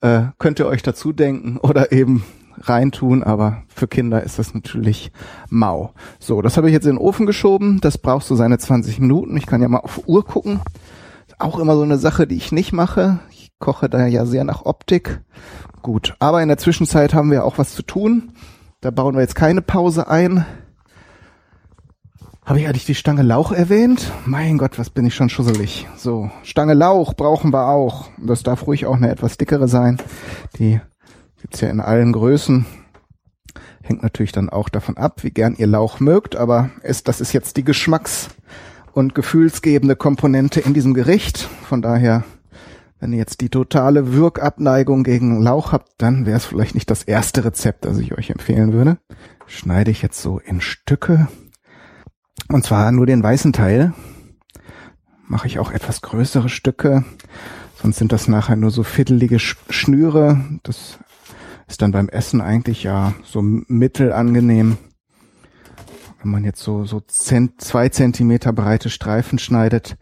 äh, 0.01 0.23
könnt 0.39 0.59
ihr 0.59 0.67
euch 0.67 0.83
dazu 0.83 1.13
denken 1.13 1.57
oder 1.57 1.91
eben 1.91 2.23
reintun, 2.59 3.23
aber 3.23 3.63
für 3.67 3.87
Kinder 3.87 4.23
ist 4.23 4.39
das 4.39 4.53
natürlich 4.53 5.11
mau. 5.49 5.93
So, 6.19 6.41
das 6.41 6.57
habe 6.57 6.67
ich 6.67 6.73
jetzt 6.73 6.85
in 6.85 6.93
den 6.95 6.97
Ofen 6.97 7.25
geschoben. 7.25 7.79
Das 7.81 7.97
brauchst 7.97 8.29
du 8.29 8.35
seine 8.35 8.57
20 8.57 8.99
Minuten. 8.99 9.37
Ich 9.37 9.45
kann 9.45 9.61
ja 9.61 9.67
mal 9.67 9.79
auf 9.79 10.07
Uhr 10.07 10.25
gucken. 10.25 10.61
auch 11.39 11.59
immer 11.59 11.75
so 11.75 11.83
eine 11.83 11.99
Sache, 11.99 12.25
die 12.25 12.35
ich 12.35 12.51
nicht 12.51 12.73
mache. 12.73 13.19
Ich 13.29 13.51
koche 13.59 13.89
da 13.89 14.07
ja 14.07 14.25
sehr 14.25 14.43
nach 14.43 14.65
Optik. 14.65 15.21
Gut, 15.87 16.15
aber 16.19 16.41
in 16.41 16.49
der 16.49 16.57
Zwischenzeit 16.57 17.13
haben 17.13 17.31
wir 17.31 17.45
auch 17.45 17.57
was 17.57 17.73
zu 17.73 17.81
tun. 17.81 18.33
Da 18.81 18.91
bauen 18.91 19.15
wir 19.15 19.21
jetzt 19.21 19.35
keine 19.35 19.61
Pause 19.61 20.09
ein. 20.09 20.45
Habe 22.43 22.59
ich 22.59 22.67
eigentlich 22.67 22.85
die 22.85 22.93
Stange 22.93 23.21
Lauch 23.21 23.53
erwähnt? 23.53 24.11
Mein 24.25 24.57
Gott, 24.57 24.77
was 24.77 24.89
bin 24.89 25.05
ich 25.05 25.15
schon 25.15 25.29
schusselig. 25.29 25.87
So, 25.95 26.29
Stange 26.43 26.73
Lauch 26.73 27.13
brauchen 27.13 27.53
wir 27.53 27.69
auch. 27.69 28.09
Das 28.17 28.43
darf 28.43 28.67
ruhig 28.67 28.85
auch 28.85 28.97
eine 28.97 29.09
etwas 29.09 29.37
dickere 29.37 29.69
sein. 29.69 29.97
Die 30.59 30.81
gibt's 31.39 31.61
ja 31.61 31.69
in 31.69 31.79
allen 31.79 32.11
Größen. 32.11 32.65
Hängt 33.81 34.03
natürlich 34.03 34.33
dann 34.33 34.49
auch 34.49 34.67
davon 34.67 34.97
ab, 34.97 35.23
wie 35.23 35.31
gern 35.31 35.55
ihr 35.55 35.67
Lauch 35.67 36.01
mögt, 36.01 36.35
aber 36.35 36.69
ist, 36.83 37.07
das 37.07 37.21
ist 37.21 37.31
jetzt 37.31 37.55
die 37.55 37.63
Geschmacks- 37.63 38.27
und 38.91 39.15
gefühlsgebende 39.15 39.95
Komponente 39.95 40.59
in 40.59 40.73
diesem 40.73 40.93
Gericht. 40.93 41.47
Von 41.69 41.81
daher, 41.81 42.25
wenn 42.99 43.11
ihr 43.11 43.19
jetzt 43.19 43.41
die 43.41 43.49
totale 43.49 44.13
Wirkabneigung 44.13 45.03
gegen 45.03 45.41
Lauch 45.41 45.71
habt, 45.71 45.91
dann 45.97 46.25
wäre 46.25 46.37
es 46.37 46.45
vielleicht 46.45 46.75
nicht 46.75 46.89
das 46.89 47.03
erste 47.03 47.45
Rezept, 47.45 47.85
das 47.85 47.97
ich 47.99 48.17
euch 48.17 48.29
empfehlen 48.31 48.73
würde. 48.73 48.97
Schneide 49.45 49.91
ich 49.91 50.01
jetzt 50.01 50.21
so 50.21 50.39
in 50.39 50.61
Stücke. 50.61 51.27
Und 52.49 52.63
zwar 52.63 52.91
nur 52.91 53.05
den 53.05 53.21
weißen 53.21 53.53
Teil. 53.53 53.93
Mache 55.27 55.47
ich 55.47 55.59
auch 55.59 55.71
etwas 55.71 56.01
größere 56.01 56.49
Stücke. 56.49 57.03
Sonst 57.81 57.97
sind 57.97 58.11
das 58.11 58.27
nachher 58.27 58.55
nur 58.55 58.71
so 58.71 58.83
viertelige 58.83 59.39
Schnüre. 59.39 60.41
Das 60.63 60.97
ist 61.67 61.81
dann 61.81 61.91
beim 61.91 62.09
Essen 62.09 62.41
eigentlich 62.41 62.83
ja 62.83 63.13
so 63.23 63.41
mittelangenehm. 63.41 64.77
Wenn 66.21 66.31
man 66.31 66.43
jetzt 66.43 66.61
so, 66.63 66.85
so 66.85 67.01
zwei 67.01 67.89
Zentimeter 67.89 68.51
breite 68.51 68.89
Streifen 68.89 69.37
schneidet 69.37 69.97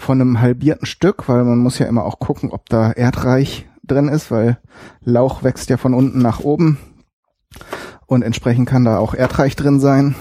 von 0.00 0.20
einem 0.20 0.40
halbierten 0.40 0.86
Stück, 0.86 1.28
weil 1.28 1.44
man 1.44 1.58
muss 1.58 1.78
ja 1.78 1.86
immer 1.86 2.04
auch 2.04 2.18
gucken, 2.18 2.50
ob 2.50 2.68
da 2.68 2.92
Erdreich 2.92 3.68
drin 3.84 4.08
ist, 4.08 4.30
weil 4.30 4.58
Lauch 5.02 5.42
wächst 5.42 5.70
ja 5.70 5.76
von 5.76 5.94
unten 5.94 6.20
nach 6.20 6.40
oben. 6.40 6.78
Und 8.06 8.22
entsprechend 8.22 8.68
kann 8.68 8.84
da 8.84 8.98
auch 8.98 9.14
Erdreich 9.14 9.56
drin 9.56 9.80
sein 9.80 10.14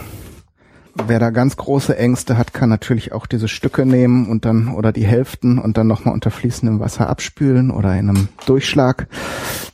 wer 1.07 1.19
da 1.19 1.29
ganz 1.29 1.57
große 1.57 1.97
Ängste 1.97 2.37
hat, 2.37 2.53
kann 2.53 2.69
natürlich 2.69 3.11
auch 3.11 3.25
diese 3.25 3.47
Stücke 3.47 3.85
nehmen 3.85 4.27
und 4.27 4.45
dann 4.45 4.69
oder 4.69 4.91
die 4.91 5.05
Hälften 5.05 5.59
und 5.59 5.77
dann 5.77 5.87
nochmal 5.87 6.13
unter 6.13 6.31
fließendem 6.31 6.79
Wasser 6.79 7.09
abspülen 7.09 7.71
oder 7.71 7.97
in 7.97 8.09
einem 8.09 8.27
Durchschlag. 8.45 9.07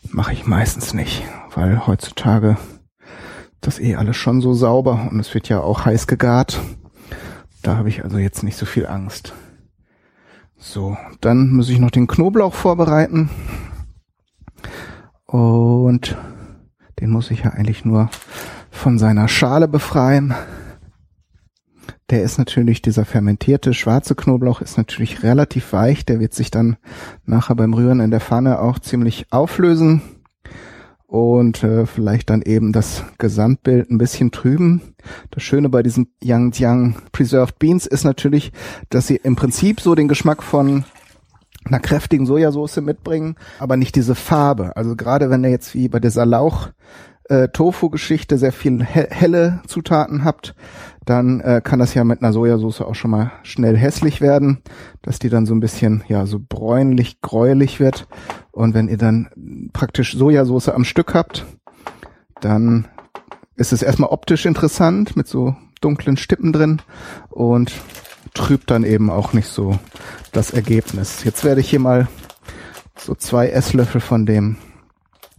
Mache 0.09 0.33
ich 0.33 0.45
meistens 0.45 0.93
nicht, 0.93 1.23
weil 1.53 1.87
heutzutage 1.87 2.57
das 3.61 3.79
eh 3.79 3.95
alles 3.95 4.15
schon 4.15 4.41
so 4.41 4.53
sauber 4.53 5.07
und 5.09 5.19
es 5.19 5.33
wird 5.33 5.49
ja 5.49 5.61
auch 5.61 5.85
heiß 5.85 6.07
gegart. 6.07 6.59
Da 7.61 7.77
habe 7.77 7.89
ich 7.89 8.03
also 8.03 8.17
jetzt 8.17 8.43
nicht 8.43 8.57
so 8.57 8.65
viel 8.65 8.85
Angst. 8.85 9.33
So, 10.57 10.97
dann 11.21 11.51
muss 11.51 11.69
ich 11.69 11.79
noch 11.79 11.91
den 11.91 12.07
Knoblauch 12.07 12.53
vorbereiten. 12.53 13.29
Und 15.25 16.17
den 16.99 17.09
muss 17.09 17.31
ich 17.31 17.43
ja 17.43 17.51
eigentlich 17.51 17.85
nur 17.85 18.09
von 18.71 18.97
seiner 18.97 19.27
Schale 19.27 19.67
befreien. 19.67 20.33
Der 22.09 22.21
ist 22.21 22.37
natürlich, 22.37 22.81
dieser 22.81 23.03
fermentierte 23.03 23.73
schwarze 23.73 24.15
Knoblauch 24.15 24.61
ist 24.61 24.77
natürlich 24.77 25.23
relativ 25.23 25.73
weich. 25.73 26.05
Der 26.05 26.19
wird 26.19 26.33
sich 26.33 26.51
dann 26.51 26.77
nachher 27.25 27.55
beim 27.55 27.73
Rühren 27.73 27.99
in 27.99 28.11
der 28.11 28.21
Pfanne 28.21 28.59
auch 28.59 28.79
ziemlich 28.79 29.25
auflösen 29.31 30.01
und 31.15 31.63
äh, 31.63 31.85
vielleicht 31.85 32.29
dann 32.29 32.41
eben 32.41 32.73
das 32.73 33.05
Gesamtbild 33.19 33.89
ein 33.89 33.97
bisschen 33.97 34.31
trüben. 34.31 34.81
Das 35.31 35.43
Schöne 35.43 35.69
bei 35.69 35.81
diesen 35.81 36.09
Yangjiang 36.21 36.97
Preserved 37.13 37.57
Beans 37.57 37.85
ist 37.85 38.03
natürlich, 38.03 38.51
dass 38.89 39.07
sie 39.07 39.15
im 39.15 39.37
Prinzip 39.37 39.79
so 39.79 39.95
den 39.95 40.09
Geschmack 40.09 40.43
von 40.43 40.83
einer 41.63 41.79
kräftigen 41.79 42.25
Sojasauce 42.25 42.81
mitbringen, 42.81 43.37
aber 43.59 43.77
nicht 43.77 43.95
diese 43.95 44.13
Farbe. 44.13 44.75
Also 44.75 44.97
gerade 44.97 45.29
wenn 45.29 45.45
ihr 45.45 45.51
jetzt 45.51 45.73
wie 45.73 45.87
bei 45.87 46.01
dieser 46.01 46.25
Lauch 46.25 46.71
äh, 47.29 47.49
Tofu-Geschichte 47.49 48.37
sehr 48.37 48.51
viel 48.51 48.83
he 48.85 49.05
helle 49.09 49.61
Zutaten 49.67 50.23
habt, 50.23 50.55
dann 51.05 51.39
äh, 51.41 51.61
kann 51.63 51.79
das 51.79 51.93
ja 51.93 52.03
mit 52.03 52.21
einer 52.21 52.33
Sojasauce 52.33 52.81
auch 52.81 52.95
schon 52.95 53.11
mal 53.11 53.31
schnell 53.43 53.77
hässlich 53.77 54.21
werden, 54.21 54.59
dass 55.01 55.19
die 55.19 55.29
dann 55.29 55.45
so 55.45 55.53
ein 55.53 55.59
bisschen 55.59 56.03
ja 56.07 56.25
so 56.25 56.39
bräunlich, 56.39 57.21
gräulich 57.21 57.79
wird. 57.79 58.07
Und 58.51 58.73
wenn 58.73 58.87
ihr 58.87 58.97
dann 58.97 59.69
praktisch 59.73 60.17
Sojasauce 60.17 60.69
am 60.69 60.83
Stück 60.83 61.13
habt, 61.13 61.45
dann 62.41 62.87
ist 63.55 63.73
es 63.73 63.81
erstmal 63.81 64.09
optisch 64.09 64.45
interessant 64.45 65.15
mit 65.15 65.27
so 65.27 65.55
dunklen 65.81 66.17
Stippen 66.17 66.53
drin 66.53 66.81
und 67.29 67.71
trübt 68.33 68.69
dann 68.71 68.83
eben 68.83 69.09
auch 69.09 69.33
nicht 69.33 69.47
so 69.47 69.77
das 70.31 70.51
Ergebnis. 70.51 71.23
Jetzt 71.23 71.43
werde 71.43 71.61
ich 71.61 71.69
hier 71.69 71.79
mal 71.79 72.07
so 72.97 73.15
zwei 73.15 73.49
Esslöffel 73.49 74.01
von 74.01 74.25
dem 74.25 74.57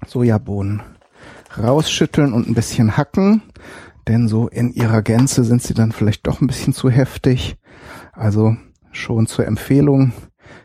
Sojabohnen 0.07 0.83
rausschütteln 1.59 2.33
und 2.33 2.49
ein 2.49 2.55
bisschen 2.55 2.97
hacken 2.97 3.43
denn 4.09 4.29
so 4.29 4.49
in 4.49 4.73
ihrer 4.73 5.03
Gänze 5.03 5.45
sind 5.45 5.63
sie 5.63 5.75
dann 5.75 5.93
vielleicht 5.93 6.27
doch 6.27 6.41
ein 6.41 6.47
bisschen 6.47 6.73
zu 6.73 6.91
heftig. 6.91 7.57
Also 8.13 8.57
schon 8.93 9.27
zur 9.27 9.47
Empfehlung, 9.47 10.13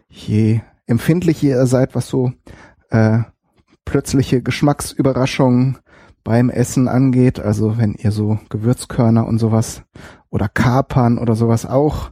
je 0.09 0.61
empfindlicher 0.85 1.47
ihr 1.47 1.65
seid, 1.65 1.95
was 1.95 2.07
so 2.07 2.31
äh, 2.89 3.19
plötzliche 3.85 4.41
Geschmacksüberraschungen 4.41 5.79
beim 6.23 6.49
Essen 6.49 6.87
angeht, 6.87 7.39
also 7.39 7.77
wenn 7.79 7.95
ihr 7.95 8.11
so 8.11 8.37
Gewürzkörner 8.49 9.25
und 9.25 9.39
sowas 9.39 9.83
oder 10.29 10.47
Kapern 10.47 11.17
oder 11.17 11.35
sowas 11.35 11.65
auch 11.65 12.11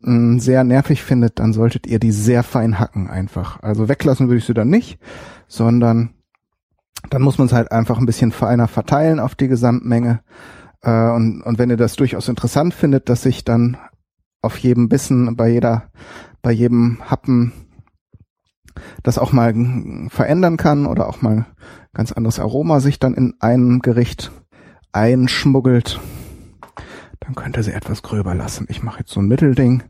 mh, 0.00 0.12
mm, 0.12 0.38
sehr 0.38 0.62
nervig 0.62 1.02
findet, 1.02 1.40
dann 1.40 1.52
solltet 1.52 1.86
ihr 1.88 1.98
die 1.98 2.12
sehr 2.12 2.44
fein 2.44 2.78
hacken 2.78 3.10
einfach. 3.10 3.60
Also 3.60 3.88
weglassen 3.88 4.28
würde 4.28 4.38
ich 4.38 4.44
sie 4.44 4.54
dann 4.54 4.70
nicht, 4.70 5.00
sondern 5.48 6.14
dann 7.08 7.22
muss 7.22 7.38
man 7.38 7.46
es 7.46 7.52
halt 7.52 7.72
einfach 7.72 7.98
ein 7.98 8.06
bisschen 8.06 8.32
feiner 8.32 8.68
verteilen 8.68 9.20
auf 9.20 9.34
die 9.34 9.48
Gesamtmenge 9.48 10.20
äh, 10.82 11.10
und, 11.10 11.42
und 11.42 11.58
wenn 11.58 11.70
ihr 11.70 11.76
das 11.76 11.96
durchaus 11.96 12.28
interessant 12.28 12.74
findet, 12.74 13.08
dass 13.08 13.22
sich 13.22 13.44
dann 13.44 13.76
auf 14.42 14.58
jedem 14.58 14.88
Bissen, 14.88 15.36
bei 15.36 15.48
jeder, 15.48 15.90
bei 16.42 16.52
jedem 16.52 16.98
Happen 17.10 17.52
das 19.02 19.18
auch 19.18 19.32
mal 19.32 19.54
verändern 20.08 20.56
kann 20.56 20.86
oder 20.86 21.08
auch 21.08 21.20
mal 21.20 21.46
ganz 21.92 22.12
anderes 22.12 22.38
Aroma 22.38 22.80
sich 22.80 22.98
dann 22.98 23.14
in 23.14 23.34
einem 23.40 23.80
Gericht 23.80 24.30
einschmuggelt, 24.92 26.00
dann 27.18 27.34
könnt 27.34 27.56
ihr 27.56 27.62
sie 27.62 27.72
etwas 27.72 28.02
gröber 28.02 28.34
lassen. 28.34 28.66
Ich 28.70 28.82
mache 28.82 29.00
jetzt 29.00 29.12
so 29.12 29.20
ein 29.20 29.28
Mittelding. 29.28 29.82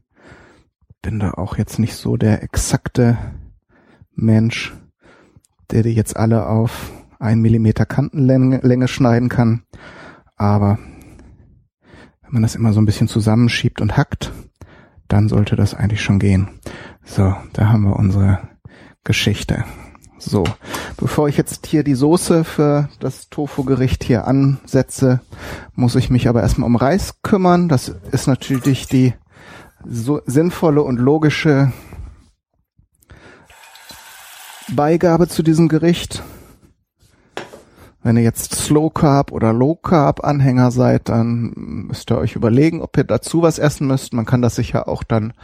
Bin 1.02 1.20
da 1.20 1.32
auch 1.32 1.56
jetzt 1.56 1.78
nicht 1.78 1.94
so 1.94 2.16
der 2.16 2.42
exakte 2.42 3.16
Mensch, 4.14 4.74
der 5.70 5.82
die 5.82 5.94
jetzt 5.94 6.16
alle 6.16 6.46
auf 6.46 6.90
ein 7.20 7.40
Millimeter 7.40 7.86
Kantenlänge 7.86 8.60
Länge 8.62 8.88
schneiden 8.88 9.28
kann. 9.28 9.62
Aber 10.36 10.78
wenn 12.22 12.32
man 12.32 12.42
das 12.42 12.56
immer 12.56 12.72
so 12.72 12.80
ein 12.80 12.86
bisschen 12.86 13.08
zusammenschiebt 13.08 13.80
und 13.80 13.96
hackt, 13.96 14.32
dann 15.06 15.28
sollte 15.28 15.54
das 15.54 15.74
eigentlich 15.74 16.02
schon 16.02 16.18
gehen. 16.18 16.48
So, 17.04 17.34
da 17.52 17.68
haben 17.68 17.84
wir 17.84 17.96
unsere 17.96 18.40
Geschichte. 19.04 19.64
So, 20.18 20.44
bevor 20.96 21.28
ich 21.28 21.36
jetzt 21.36 21.66
hier 21.66 21.82
die 21.82 21.94
Soße 21.94 22.44
für 22.44 22.88
das 23.00 23.30
Tofu-Gericht 23.30 24.04
hier 24.04 24.26
ansetze, 24.26 25.20
muss 25.74 25.96
ich 25.96 26.10
mich 26.10 26.28
aber 26.28 26.42
erstmal 26.42 26.66
um 26.66 26.76
Reis 26.76 27.22
kümmern. 27.22 27.68
Das 27.68 27.88
ist 28.12 28.26
natürlich 28.26 28.86
die 28.86 29.14
so 29.84 30.20
sinnvolle 30.26 30.82
und 30.82 30.98
logische 30.98 31.72
Beigabe 34.68 35.26
zu 35.26 35.42
diesem 35.42 35.68
Gericht. 35.68 36.22
Wenn 38.02 38.16
ihr 38.16 38.22
jetzt 38.22 38.54
Slow 38.54 38.90
Carb 38.90 39.30
oder 39.30 39.52
Low 39.52 39.74
Carb 39.74 40.24
Anhänger 40.24 40.70
seid, 40.70 41.10
dann 41.10 41.52
müsst 41.54 42.10
ihr 42.10 42.16
euch 42.16 42.34
überlegen, 42.34 42.80
ob 42.80 42.96
ihr 42.96 43.04
dazu 43.04 43.42
was 43.42 43.58
essen 43.58 43.86
müsst. 43.86 44.14
Man 44.14 44.24
kann 44.24 44.40
das 44.40 44.54
sicher 44.54 44.88
auch 44.88 45.02
dann 45.02 45.34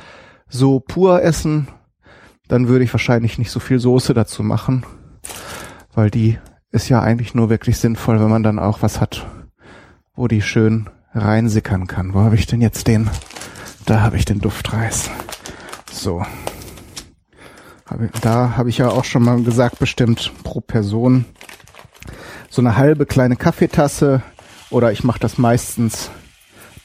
so 0.48 0.80
pur 0.80 1.22
essen. 1.22 1.68
Dann 2.48 2.68
würde 2.68 2.84
ich 2.84 2.94
wahrscheinlich 2.94 3.38
nicht 3.38 3.50
so 3.50 3.60
viel 3.60 3.78
Soße 3.78 4.14
dazu 4.14 4.42
machen, 4.42 4.86
weil 5.94 6.10
die 6.10 6.38
ist 6.70 6.88
ja 6.88 7.00
eigentlich 7.02 7.34
nur 7.34 7.50
wirklich 7.50 7.78
sinnvoll, 7.78 8.20
wenn 8.20 8.30
man 8.30 8.42
dann 8.42 8.58
auch 8.58 8.82
was 8.82 9.00
hat, 9.00 9.26
wo 10.14 10.28
die 10.28 10.42
schön 10.42 10.88
reinsickern 11.12 11.86
kann. 11.86 12.14
Wo 12.14 12.20
habe 12.20 12.36
ich 12.36 12.46
denn 12.46 12.60
jetzt 12.60 12.86
den? 12.86 13.10
Da 13.84 14.00
habe 14.00 14.16
ich 14.16 14.25
den 14.25 14.40
Duftreis. 14.40 15.10
So. 15.90 16.25
Da 18.20 18.56
habe 18.56 18.68
ich 18.68 18.78
ja 18.78 18.88
auch 18.88 19.04
schon 19.04 19.25
mal 19.25 19.42
gesagt, 19.42 19.78
bestimmt 19.78 20.32
pro 20.42 20.60
Person 20.60 21.25
so 22.56 22.62
eine 22.62 22.78
halbe 22.78 23.04
kleine 23.04 23.36
Kaffeetasse 23.36 24.22
oder 24.70 24.90
ich 24.90 25.04
mache 25.04 25.20
das 25.20 25.36
meistens 25.36 26.10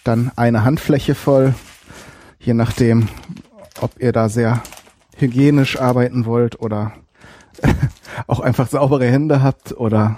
dann 0.04 0.30
eine 0.36 0.66
Handfläche 0.66 1.16
voll, 1.16 1.56
je 2.40 2.54
nachdem, 2.54 3.08
ob 3.80 3.92
ihr 3.98 4.12
da 4.12 4.28
sehr 4.28 4.62
hygienisch 5.16 5.80
arbeiten 5.80 6.26
wollt 6.26 6.60
oder 6.60 6.92
auch 8.28 8.42
einfach 8.42 8.68
saubere 8.68 9.06
Hände 9.06 9.42
habt 9.42 9.72
oder 9.72 10.18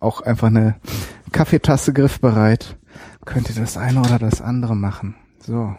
auch 0.00 0.22
einfach 0.22 0.48
eine 0.48 0.74
Kaffeetasse 1.30 1.92
griffbereit, 1.92 2.76
könnt 3.24 3.48
ihr 3.48 3.54
das 3.54 3.76
eine 3.76 4.00
oder 4.00 4.18
das 4.18 4.40
andere 4.40 4.74
machen. 4.74 5.14
So. 5.38 5.72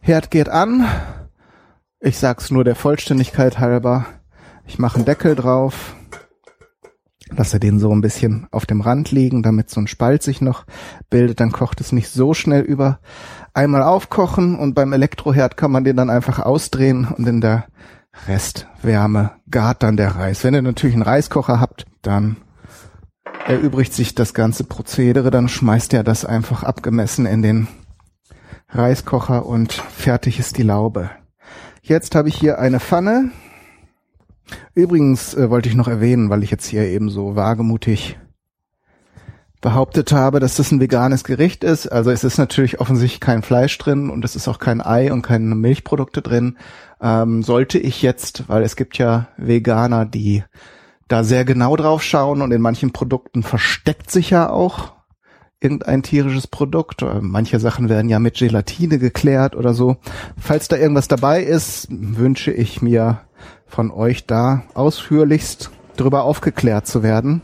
Herd 0.00 0.30
geht 0.30 0.48
an. 0.48 0.86
Ich 2.00 2.16
sag's 2.16 2.50
nur 2.50 2.64
der 2.64 2.74
Vollständigkeit 2.74 3.58
halber. 3.58 4.06
Ich 4.64 4.78
mache 4.78 4.96
einen 4.96 5.04
Deckel 5.04 5.34
drauf, 5.34 5.94
lasse 7.30 7.60
den 7.60 7.78
so 7.78 7.92
ein 7.92 8.00
bisschen 8.00 8.46
auf 8.50 8.66
dem 8.66 8.80
Rand 8.80 9.10
liegen, 9.10 9.42
damit 9.42 9.70
so 9.70 9.80
ein 9.80 9.86
Spalt 9.86 10.22
sich 10.22 10.40
noch 10.40 10.64
bildet, 11.08 11.40
dann 11.40 11.52
kocht 11.52 11.80
es 11.80 11.92
nicht 11.92 12.08
so 12.08 12.34
schnell 12.34 12.62
über. 12.62 13.00
Einmal 13.54 13.82
aufkochen 13.82 14.58
und 14.58 14.74
beim 14.74 14.92
Elektroherd 14.92 15.56
kann 15.56 15.70
man 15.70 15.84
den 15.84 15.96
dann 15.96 16.10
einfach 16.10 16.38
ausdrehen 16.38 17.06
und 17.06 17.26
in 17.26 17.40
der 17.40 17.66
Restwärme 18.26 19.32
gart 19.50 19.82
dann 19.82 19.96
der 19.96 20.16
Reis. 20.16 20.44
Wenn 20.44 20.54
ihr 20.54 20.62
natürlich 20.62 20.94
einen 20.94 21.02
Reiskocher 21.02 21.60
habt, 21.60 21.86
dann 22.02 22.36
erübrigt 23.46 23.94
sich 23.94 24.14
das 24.14 24.34
ganze 24.34 24.64
Prozedere, 24.64 25.30
dann 25.30 25.48
schmeißt 25.48 25.92
ihr 25.92 26.02
das 26.02 26.24
einfach 26.24 26.62
abgemessen 26.62 27.26
in 27.26 27.42
den 27.42 27.68
Reiskocher 28.68 29.46
und 29.46 29.72
fertig 29.72 30.38
ist 30.38 30.58
die 30.58 30.62
Laube. 30.62 31.10
Jetzt 31.82 32.14
habe 32.14 32.28
ich 32.28 32.36
hier 32.36 32.58
eine 32.58 32.78
Pfanne. 32.78 33.30
Übrigens 34.74 35.34
äh, 35.34 35.50
wollte 35.50 35.68
ich 35.68 35.74
noch 35.74 35.88
erwähnen, 35.88 36.30
weil 36.30 36.42
ich 36.42 36.50
jetzt 36.50 36.66
hier 36.66 36.84
eben 36.84 37.10
so 37.10 37.36
wagemutig 37.36 38.18
behauptet 39.60 40.12
habe, 40.12 40.40
dass 40.40 40.56
das 40.56 40.72
ein 40.72 40.80
veganes 40.80 41.24
Gericht 41.24 41.64
ist. 41.64 41.86
Also 41.86 42.10
es 42.10 42.24
ist 42.24 42.38
natürlich 42.38 42.80
offensichtlich 42.80 43.20
kein 43.20 43.42
Fleisch 43.42 43.76
drin 43.78 44.08
und 44.08 44.24
es 44.24 44.36
ist 44.36 44.48
auch 44.48 44.58
kein 44.58 44.80
Ei 44.80 45.12
und 45.12 45.22
keine 45.22 45.54
Milchprodukte 45.54 46.22
drin. 46.22 46.56
Ähm, 47.00 47.42
sollte 47.42 47.78
ich 47.78 48.02
jetzt, 48.02 48.48
weil 48.48 48.62
es 48.62 48.76
gibt 48.76 48.96
ja 48.98 49.28
Veganer, 49.36 50.06
die 50.06 50.44
da 51.08 51.24
sehr 51.24 51.44
genau 51.44 51.76
drauf 51.76 52.02
schauen 52.02 52.40
und 52.40 52.52
in 52.52 52.62
manchen 52.62 52.92
Produkten 52.92 53.42
versteckt 53.42 54.10
sich 54.10 54.30
ja 54.30 54.48
auch 54.48 54.92
irgendein 55.60 56.02
tierisches 56.02 56.46
Produkt. 56.46 57.04
Manche 57.20 57.60
Sachen 57.60 57.88
werden 57.90 58.08
ja 58.08 58.18
mit 58.18 58.38
Gelatine 58.38 58.98
geklärt 58.98 59.54
oder 59.54 59.74
so. 59.74 59.96
Falls 60.38 60.68
da 60.68 60.76
irgendwas 60.76 61.08
dabei 61.08 61.42
ist, 61.42 61.88
wünsche 61.90 62.50
ich 62.50 62.80
mir 62.80 63.20
von 63.70 63.90
euch 63.90 64.26
da 64.26 64.64
ausführlichst 64.74 65.70
drüber 65.96 66.24
aufgeklärt 66.24 66.86
zu 66.86 67.02
werden, 67.02 67.40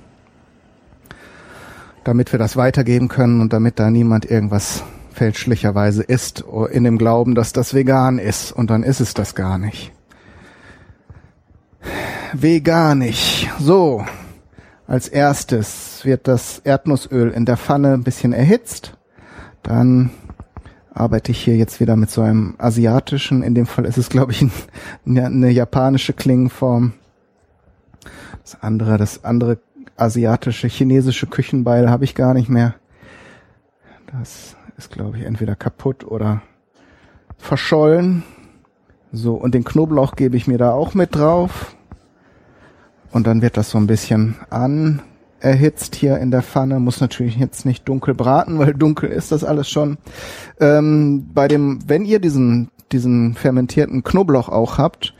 damit 2.05 2.33
wir 2.33 2.39
das 2.39 2.57
weitergeben 2.57 3.09
können 3.09 3.41
und 3.41 3.53
damit 3.53 3.79
da 3.79 3.91
niemand 3.91 4.31
irgendwas 4.31 4.83
fälschlicherweise 5.13 6.03
isst, 6.03 6.45
in 6.71 6.85
dem 6.85 6.99
Glauben, 6.99 7.35
dass 7.35 7.53
das 7.53 7.73
vegan 7.73 8.19
ist 8.19 8.53
und 8.53 8.71
dann 8.71 8.83
ist 8.83 9.01
es 9.01 9.15
das 9.15 9.35
gar 9.35 9.57
nicht. 9.57 9.93
Veganisch. 12.33 13.49
So, 13.59 14.05
als 14.87 15.09
erstes 15.09 16.05
wird 16.05 16.29
das 16.29 16.61
Erdnussöl 16.65 17.31
in 17.31 17.47
der 17.47 17.57
Pfanne 17.57 17.95
ein 17.95 18.03
bisschen 18.03 18.33
erhitzt. 18.33 18.97
Dann 19.63 20.11
arbeite 20.97 21.33
ich 21.33 21.45
hier 21.45 21.57
jetzt 21.57 21.81
wieder 21.81 21.97
mit 21.97 22.11
so 22.11 22.23
einem 22.23 22.55
asiatischen, 22.59 23.43
in 23.43 23.55
dem 23.55 23.67
Fall 23.67 23.85
ist 23.85 23.99
es 23.99 24.09
glaube 24.09 24.33
ich 24.33 24.45
eine, 25.07 25.27
eine 25.27 25.51
japanische 25.51 26.13
Klingenform. 26.13 26.93
Das 28.43 28.63
andere, 28.63 28.97
das 28.97 29.25
andere 29.25 29.59
asiatische, 29.97 30.69
chinesische 30.69 31.27
Küchenbeil 31.27 31.91
habe 31.91 32.05
ich 32.05 32.15
gar 32.15 32.35
nicht 32.35 32.49
mehr. 32.49 32.75
Das 34.13 34.57
ist 34.77 34.91
glaube 34.91 35.19
ich 35.19 35.25
entweder 35.25 35.57
kaputt 35.57 36.05
oder 36.05 36.43
verschollen. 37.39 38.23
So, 39.13 39.35
und 39.35 39.55
den 39.55 39.65
Knoblauch 39.65 40.17
gebe 40.17 40.37
ich 40.37 40.47
mir 40.47 40.59
da 40.59 40.73
auch 40.73 40.95
mit 40.95 41.15
drauf. 41.15 41.77
Und 43.13 43.27
dann 43.27 43.41
wird 43.41 43.57
das 43.57 43.71
so 43.71 43.79
ein 43.79 43.87
bisschen 43.87 44.37
an 44.51 45.03
erhitzt 45.47 45.95
hier 45.95 46.19
in 46.19 46.31
der 46.31 46.43
Pfanne. 46.43 46.81
Muss 46.81 47.01
natürlich 47.01 47.37
jetzt 47.37 47.65
nicht 47.65 47.89
dunkel 47.89 48.15
braten, 48.15 48.59
weil 48.59 48.75
dunkel 48.75 49.11
ist 49.11 49.33
das 49.33 49.45
alles 49.45 49.71
schon. 49.71 49.97
Ähm, 50.61 51.31
bei 51.33 51.49
dem, 51.49 51.79
wenn 51.87 52.05
ihr 52.05 52.19
diesen, 52.19 52.69
diesen 52.93 53.35
fermentierten 53.35 54.03
Knoblauch 54.03 54.49
auch 54.49 54.79
habt, 54.79 55.15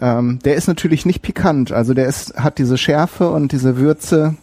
ähm, 0.00 0.40
der 0.44 0.56
ist 0.56 0.66
natürlich 0.66 1.06
nicht 1.06 1.22
pikant. 1.22 1.72
Also 1.72 1.94
der 1.94 2.06
ist, 2.06 2.36
hat 2.36 2.58
diese 2.58 2.78
Schärfe 2.78 3.30
und 3.30 3.52
diese 3.52 3.76
Würze 3.76 4.34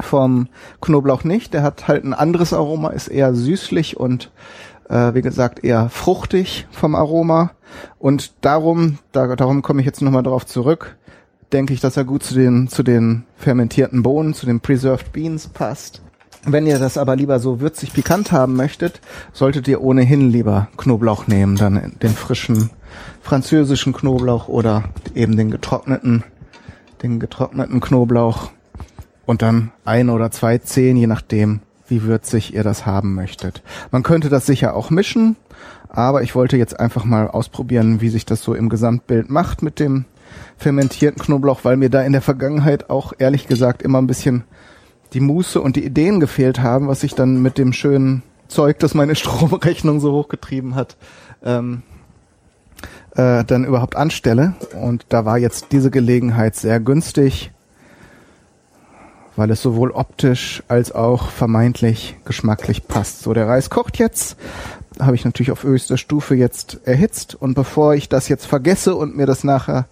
vom 0.00 0.48
Knoblauch 0.80 1.24
nicht. 1.24 1.54
Der 1.54 1.62
hat 1.62 1.86
halt 1.86 2.04
ein 2.04 2.14
anderes 2.14 2.52
Aroma, 2.52 2.90
ist 2.90 3.08
eher 3.08 3.34
süßlich 3.34 3.96
und 3.96 4.30
äh, 4.88 5.14
wie 5.14 5.22
gesagt 5.22 5.62
eher 5.62 5.88
fruchtig 5.88 6.66
vom 6.72 6.96
Aroma. 6.96 7.52
Und 7.98 8.32
darum, 8.40 8.98
da, 9.12 9.36
darum 9.36 9.62
komme 9.62 9.80
ich 9.80 9.86
jetzt 9.86 10.02
nochmal 10.02 10.22
drauf 10.22 10.46
zurück 10.46 10.96
denke 11.52 11.72
ich, 11.72 11.80
dass 11.80 11.96
er 11.96 12.04
gut 12.04 12.22
zu 12.22 12.34
den, 12.34 12.68
zu 12.68 12.82
den 12.82 13.24
fermentierten 13.36 14.02
Bohnen, 14.02 14.34
zu 14.34 14.46
den 14.46 14.60
Preserved 14.60 15.12
Beans 15.12 15.48
passt. 15.48 16.02
Wenn 16.44 16.66
ihr 16.66 16.78
das 16.78 16.96
aber 16.96 17.16
lieber 17.16 17.40
so 17.40 17.60
würzig 17.60 17.92
pikant 17.92 18.32
haben 18.32 18.54
möchtet, 18.54 19.00
solltet 19.32 19.66
ihr 19.68 19.82
ohnehin 19.82 20.30
lieber 20.30 20.68
Knoblauch 20.76 21.26
nehmen, 21.26 21.56
dann 21.56 21.96
den 22.02 22.12
frischen 22.12 22.70
französischen 23.22 23.92
Knoblauch 23.92 24.48
oder 24.48 24.84
eben 25.14 25.36
den 25.36 25.50
getrockneten, 25.50 26.22
den 27.02 27.20
getrockneten 27.20 27.80
Knoblauch 27.80 28.50
und 29.26 29.42
dann 29.42 29.72
ein 29.84 30.10
oder 30.10 30.30
zwei 30.30 30.58
Zehen, 30.58 30.96
je 30.96 31.06
nachdem, 31.06 31.60
wie 31.88 32.02
würzig 32.02 32.54
ihr 32.54 32.62
das 32.62 32.86
haben 32.86 33.14
möchtet. 33.14 33.62
Man 33.90 34.02
könnte 34.02 34.28
das 34.28 34.46
sicher 34.46 34.74
auch 34.74 34.90
mischen, 34.90 35.36
aber 35.88 36.22
ich 36.22 36.34
wollte 36.34 36.56
jetzt 36.56 36.78
einfach 36.78 37.04
mal 37.04 37.28
ausprobieren, 37.28 38.00
wie 38.00 38.08
sich 38.10 38.24
das 38.24 38.42
so 38.42 38.54
im 38.54 38.68
Gesamtbild 38.68 39.28
macht 39.28 39.62
mit 39.62 39.80
dem 39.80 40.04
fermentierten 40.56 41.22
Knoblauch, 41.22 41.60
weil 41.64 41.76
mir 41.76 41.90
da 41.90 42.02
in 42.02 42.12
der 42.12 42.22
Vergangenheit 42.22 42.90
auch 42.90 43.12
ehrlich 43.18 43.46
gesagt 43.46 43.82
immer 43.82 43.98
ein 43.98 44.06
bisschen 44.06 44.44
die 45.12 45.20
Muße 45.20 45.60
und 45.60 45.76
die 45.76 45.84
Ideen 45.84 46.20
gefehlt 46.20 46.60
haben, 46.60 46.88
was 46.88 47.02
ich 47.02 47.14
dann 47.14 47.40
mit 47.40 47.58
dem 47.58 47.72
schönen 47.72 48.22
Zeug, 48.48 48.78
das 48.78 48.94
meine 48.94 49.14
Stromrechnung 49.16 50.00
so 50.00 50.12
hochgetrieben 50.12 50.74
hat, 50.74 50.96
ähm, 51.42 51.82
äh, 53.14 53.44
dann 53.44 53.64
überhaupt 53.64 53.96
anstelle. 53.96 54.54
Und 54.80 55.06
da 55.08 55.24
war 55.24 55.38
jetzt 55.38 55.66
diese 55.72 55.90
Gelegenheit 55.90 56.56
sehr 56.56 56.80
günstig, 56.80 57.52
weil 59.36 59.50
es 59.50 59.62
sowohl 59.62 59.92
optisch 59.92 60.62
als 60.68 60.92
auch 60.92 61.30
vermeintlich 61.30 62.16
geschmacklich 62.24 62.88
passt. 62.88 63.22
So, 63.22 63.32
der 63.34 63.46
Reis 63.46 63.70
kocht 63.70 63.98
jetzt. 63.98 64.36
Habe 65.00 65.14
ich 65.14 65.24
natürlich 65.24 65.50
auf 65.50 65.62
höchster 65.62 65.96
Stufe 65.96 66.34
jetzt 66.34 66.80
erhitzt. 66.84 67.34
Und 67.34 67.54
bevor 67.54 67.94
ich 67.94 68.08
das 68.08 68.28
jetzt 68.28 68.46
vergesse 68.46 68.94
und 68.94 69.16
mir 69.16 69.26
das 69.26 69.44
nachher 69.44 69.86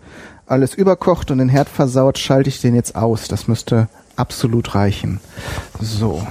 alles 0.47 0.75
überkocht 0.75 1.31
und 1.31 1.39
den 1.39 1.49
Herd 1.49 1.69
versaut, 1.69 2.19
schalte 2.19 2.49
ich 2.49 2.61
den 2.61 2.75
jetzt 2.75 2.97
aus. 2.97 3.29
Das 3.29 3.49
müsste 3.49 3.89
absolut 4.17 4.75
reichen. 4.75 5.21
So. 5.81 6.27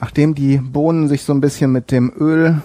Nachdem 0.00 0.34
die 0.34 0.58
Bohnen 0.58 1.08
sich 1.08 1.22
so 1.22 1.32
ein 1.32 1.40
bisschen 1.40 1.70
mit 1.70 1.90
dem 1.90 2.12
Öl 2.18 2.62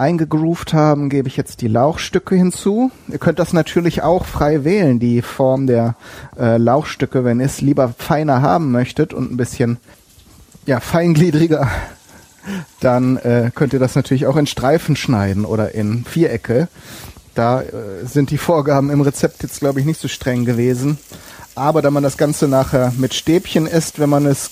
eingegroovt 0.00 0.72
haben, 0.72 1.10
gebe 1.10 1.28
ich 1.28 1.36
jetzt 1.36 1.60
die 1.60 1.68
Lauchstücke 1.68 2.34
hinzu. 2.34 2.90
Ihr 3.08 3.18
könnt 3.18 3.38
das 3.38 3.52
natürlich 3.52 4.02
auch 4.02 4.24
frei 4.24 4.64
wählen, 4.64 4.98
die 4.98 5.20
Form 5.20 5.66
der 5.66 5.96
äh, 6.38 6.56
Lauchstücke, 6.56 7.24
wenn 7.24 7.40
ihr 7.40 7.46
es 7.46 7.60
lieber 7.60 7.92
feiner 7.98 8.40
haben 8.40 8.70
möchtet 8.70 9.12
und 9.12 9.30
ein 9.30 9.36
bisschen 9.36 9.78
ja, 10.66 10.80
feingliedriger, 10.80 11.68
dann 12.80 13.16
äh, 13.18 13.50
könnt 13.54 13.72
ihr 13.72 13.78
das 13.78 13.94
natürlich 13.94 14.26
auch 14.26 14.36
in 14.36 14.46
Streifen 14.46 14.96
schneiden 14.96 15.44
oder 15.44 15.74
in 15.74 16.04
Vierecke. 16.04 16.68
Da 17.34 17.62
äh, 17.62 18.04
sind 18.04 18.30
die 18.30 18.38
Vorgaben 18.38 18.90
im 18.90 19.00
Rezept 19.00 19.42
jetzt, 19.42 19.60
glaube 19.60 19.80
ich, 19.80 19.86
nicht 19.86 20.00
so 20.00 20.08
streng 20.08 20.44
gewesen. 20.44 20.98
Aber 21.54 21.82
da 21.82 21.90
man 21.90 22.02
das 22.02 22.16
Ganze 22.16 22.48
nachher 22.48 22.92
mit 22.96 23.14
Stäbchen 23.14 23.66
isst, 23.66 23.98
wenn 23.98 24.08
man 24.08 24.26
es 24.26 24.50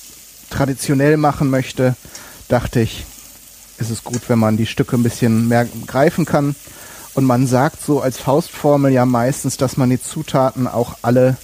traditionell 0.50 1.16
machen 1.16 1.50
möchte, 1.50 1.96
dachte 2.48 2.80
ich, 2.80 3.04
ist 3.78 3.90
es 3.90 4.04
gut, 4.04 4.28
wenn 4.28 4.38
man 4.38 4.56
die 4.56 4.66
Stücke 4.66 4.96
ein 4.96 5.02
bisschen 5.02 5.48
mehr 5.48 5.66
greifen 5.86 6.24
kann. 6.24 6.54
Und 7.14 7.24
man 7.24 7.46
sagt 7.46 7.82
so 7.82 8.00
als 8.00 8.18
Faustformel 8.18 8.92
ja 8.92 9.06
meistens, 9.06 9.56
dass 9.56 9.76
man 9.76 9.90
die 9.90 10.00
Zutaten 10.00 10.66
auch 10.66 10.98
alle 11.02 11.36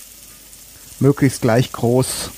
möglichst 1.00 1.42
gleich 1.42 1.72
groß 1.72 2.30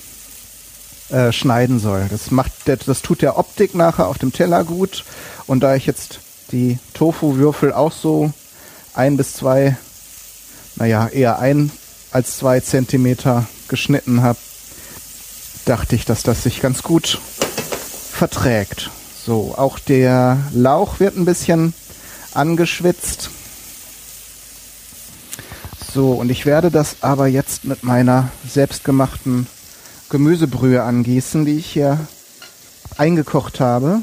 äh, 1.10 1.32
schneiden 1.32 1.78
soll. 1.78 2.06
Das 2.10 2.30
macht, 2.30 2.52
das 2.66 3.02
tut 3.02 3.22
der 3.22 3.38
Optik 3.38 3.74
nachher 3.74 4.08
auf 4.08 4.18
dem 4.18 4.32
Teller 4.32 4.64
gut. 4.64 5.04
Und 5.46 5.60
da 5.60 5.74
ich 5.74 5.86
jetzt 5.86 6.20
die 6.52 6.78
Tofu-Würfel 6.94 7.72
auch 7.72 7.92
so 7.92 8.32
ein 8.94 9.16
bis 9.16 9.34
zwei, 9.34 9.76
naja, 10.76 11.08
eher 11.08 11.38
ein 11.38 11.70
als 12.10 12.38
zwei 12.38 12.60
Zentimeter 12.60 13.46
geschnitten 13.68 14.22
habe, 14.22 14.38
dachte 15.64 15.96
ich, 15.96 16.04
dass 16.04 16.22
das 16.22 16.42
sich 16.42 16.60
ganz 16.60 16.82
gut 16.82 17.20
verträgt. 18.12 18.90
So, 19.24 19.54
auch 19.56 19.78
der 19.78 20.38
Lauch 20.52 21.00
wird 21.00 21.16
ein 21.16 21.24
bisschen 21.24 21.74
angeschwitzt. 22.32 23.30
So, 25.92 26.12
und 26.12 26.30
ich 26.30 26.46
werde 26.46 26.70
das 26.70 26.96
aber 27.00 27.26
jetzt 27.26 27.64
mit 27.64 27.82
meiner 27.82 28.30
selbstgemachten 28.48 29.46
Gemüsebrühe 30.08 30.82
angießen, 30.82 31.44
die 31.44 31.58
ich 31.58 31.66
hier 31.66 31.98
eingekocht 32.96 33.60
habe. 33.60 34.00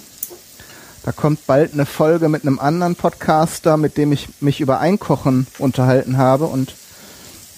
Da 1.03 1.11
kommt 1.11 1.45
bald 1.47 1.73
eine 1.73 1.85
Folge 1.85 2.29
mit 2.29 2.43
einem 2.43 2.59
anderen 2.59 2.95
Podcaster, 2.95 3.77
mit 3.77 3.97
dem 3.97 4.11
ich 4.11 4.29
mich 4.41 4.61
über 4.61 4.79
Einkochen 4.79 5.47
unterhalten 5.59 6.17
habe. 6.17 6.45
Und 6.45 6.75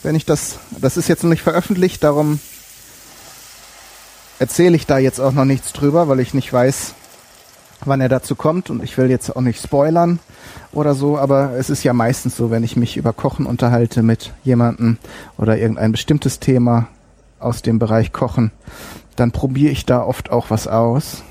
wenn 0.03 0.15
ich 0.15 0.25
das, 0.25 0.57
das 0.79 0.97
ist 0.97 1.07
jetzt 1.07 1.23
noch 1.23 1.29
nicht 1.29 1.43
veröffentlicht, 1.43 2.03
darum 2.03 2.39
erzähle 4.39 4.75
ich 4.75 4.85
da 4.85 4.97
jetzt 4.97 5.19
auch 5.19 5.31
noch 5.31 5.45
nichts 5.45 5.73
drüber, 5.73 6.07
weil 6.07 6.19
ich 6.19 6.33
nicht 6.33 6.51
weiß, 6.51 6.93
wann 7.83 8.01
er 8.01 8.09
dazu 8.09 8.35
kommt 8.35 8.69
und 8.69 8.83
ich 8.83 8.97
will 8.97 9.09
jetzt 9.09 9.35
auch 9.35 9.41
nicht 9.41 9.61
spoilern 9.61 10.19
oder 10.71 10.93
so, 10.93 11.17
aber 11.17 11.51
es 11.57 11.69
ist 11.69 11.83
ja 11.83 11.93
meistens 11.93 12.35
so, 12.35 12.51
wenn 12.51 12.63
ich 12.63 12.75
mich 12.75 12.97
über 12.97 13.13
Kochen 13.13 13.45
unterhalte 13.45 14.03
mit 14.03 14.33
jemandem 14.43 14.97
oder 15.37 15.57
irgendein 15.57 15.91
bestimmtes 15.91 16.39
Thema 16.39 16.87
aus 17.45 17.61
dem 17.61 17.79
Bereich 17.79 18.11
Kochen, 18.11 18.51
dann 19.15 19.31
probiere 19.31 19.71
ich 19.71 19.85
da 19.85 20.03
oft 20.03 20.31
auch 20.31 20.49
was 20.49 20.67
aus. 20.67 21.23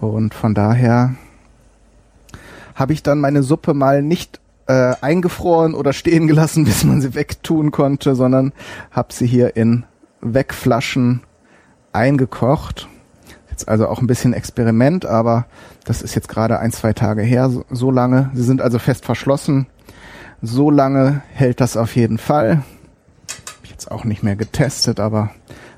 Und 0.00 0.34
von 0.34 0.54
daher 0.54 1.14
habe 2.74 2.92
ich 2.92 3.02
dann 3.02 3.20
meine 3.20 3.42
Suppe 3.42 3.74
mal 3.74 4.02
nicht 4.02 4.40
äh, 4.66 4.94
eingefroren 5.00 5.74
oder 5.74 5.92
stehen 5.92 6.26
gelassen, 6.26 6.64
bis 6.66 6.84
man 6.84 7.00
sie 7.00 7.14
wegtun 7.14 7.70
konnte, 7.70 8.14
sondern 8.14 8.52
habe 8.90 9.12
sie 9.12 9.26
hier 9.26 9.56
in 9.56 9.84
Wegflaschen 10.20 11.22
eingekocht. 11.92 12.88
Jetzt 13.50 13.68
also 13.68 13.88
auch 13.88 14.00
ein 14.00 14.06
bisschen 14.06 14.34
Experiment, 14.34 15.06
aber 15.06 15.46
das 15.84 16.02
ist 16.02 16.14
jetzt 16.14 16.28
gerade 16.28 16.58
ein, 16.58 16.72
zwei 16.72 16.92
Tage 16.92 17.22
her, 17.22 17.48
so, 17.48 17.64
so 17.70 17.90
lange. 17.90 18.30
Sie 18.34 18.42
sind 18.42 18.60
also 18.60 18.78
fest 18.78 19.04
verschlossen. 19.04 19.66
So 20.42 20.70
lange 20.70 21.22
hält 21.32 21.62
das 21.62 21.78
auf 21.78 21.96
jeden 21.96 22.18
Fall. 22.18 22.62
Jetzt 23.86 23.92
auch 23.92 24.04
nicht 24.04 24.24
mehr 24.24 24.34
getestet, 24.34 24.98
aber 24.98 25.30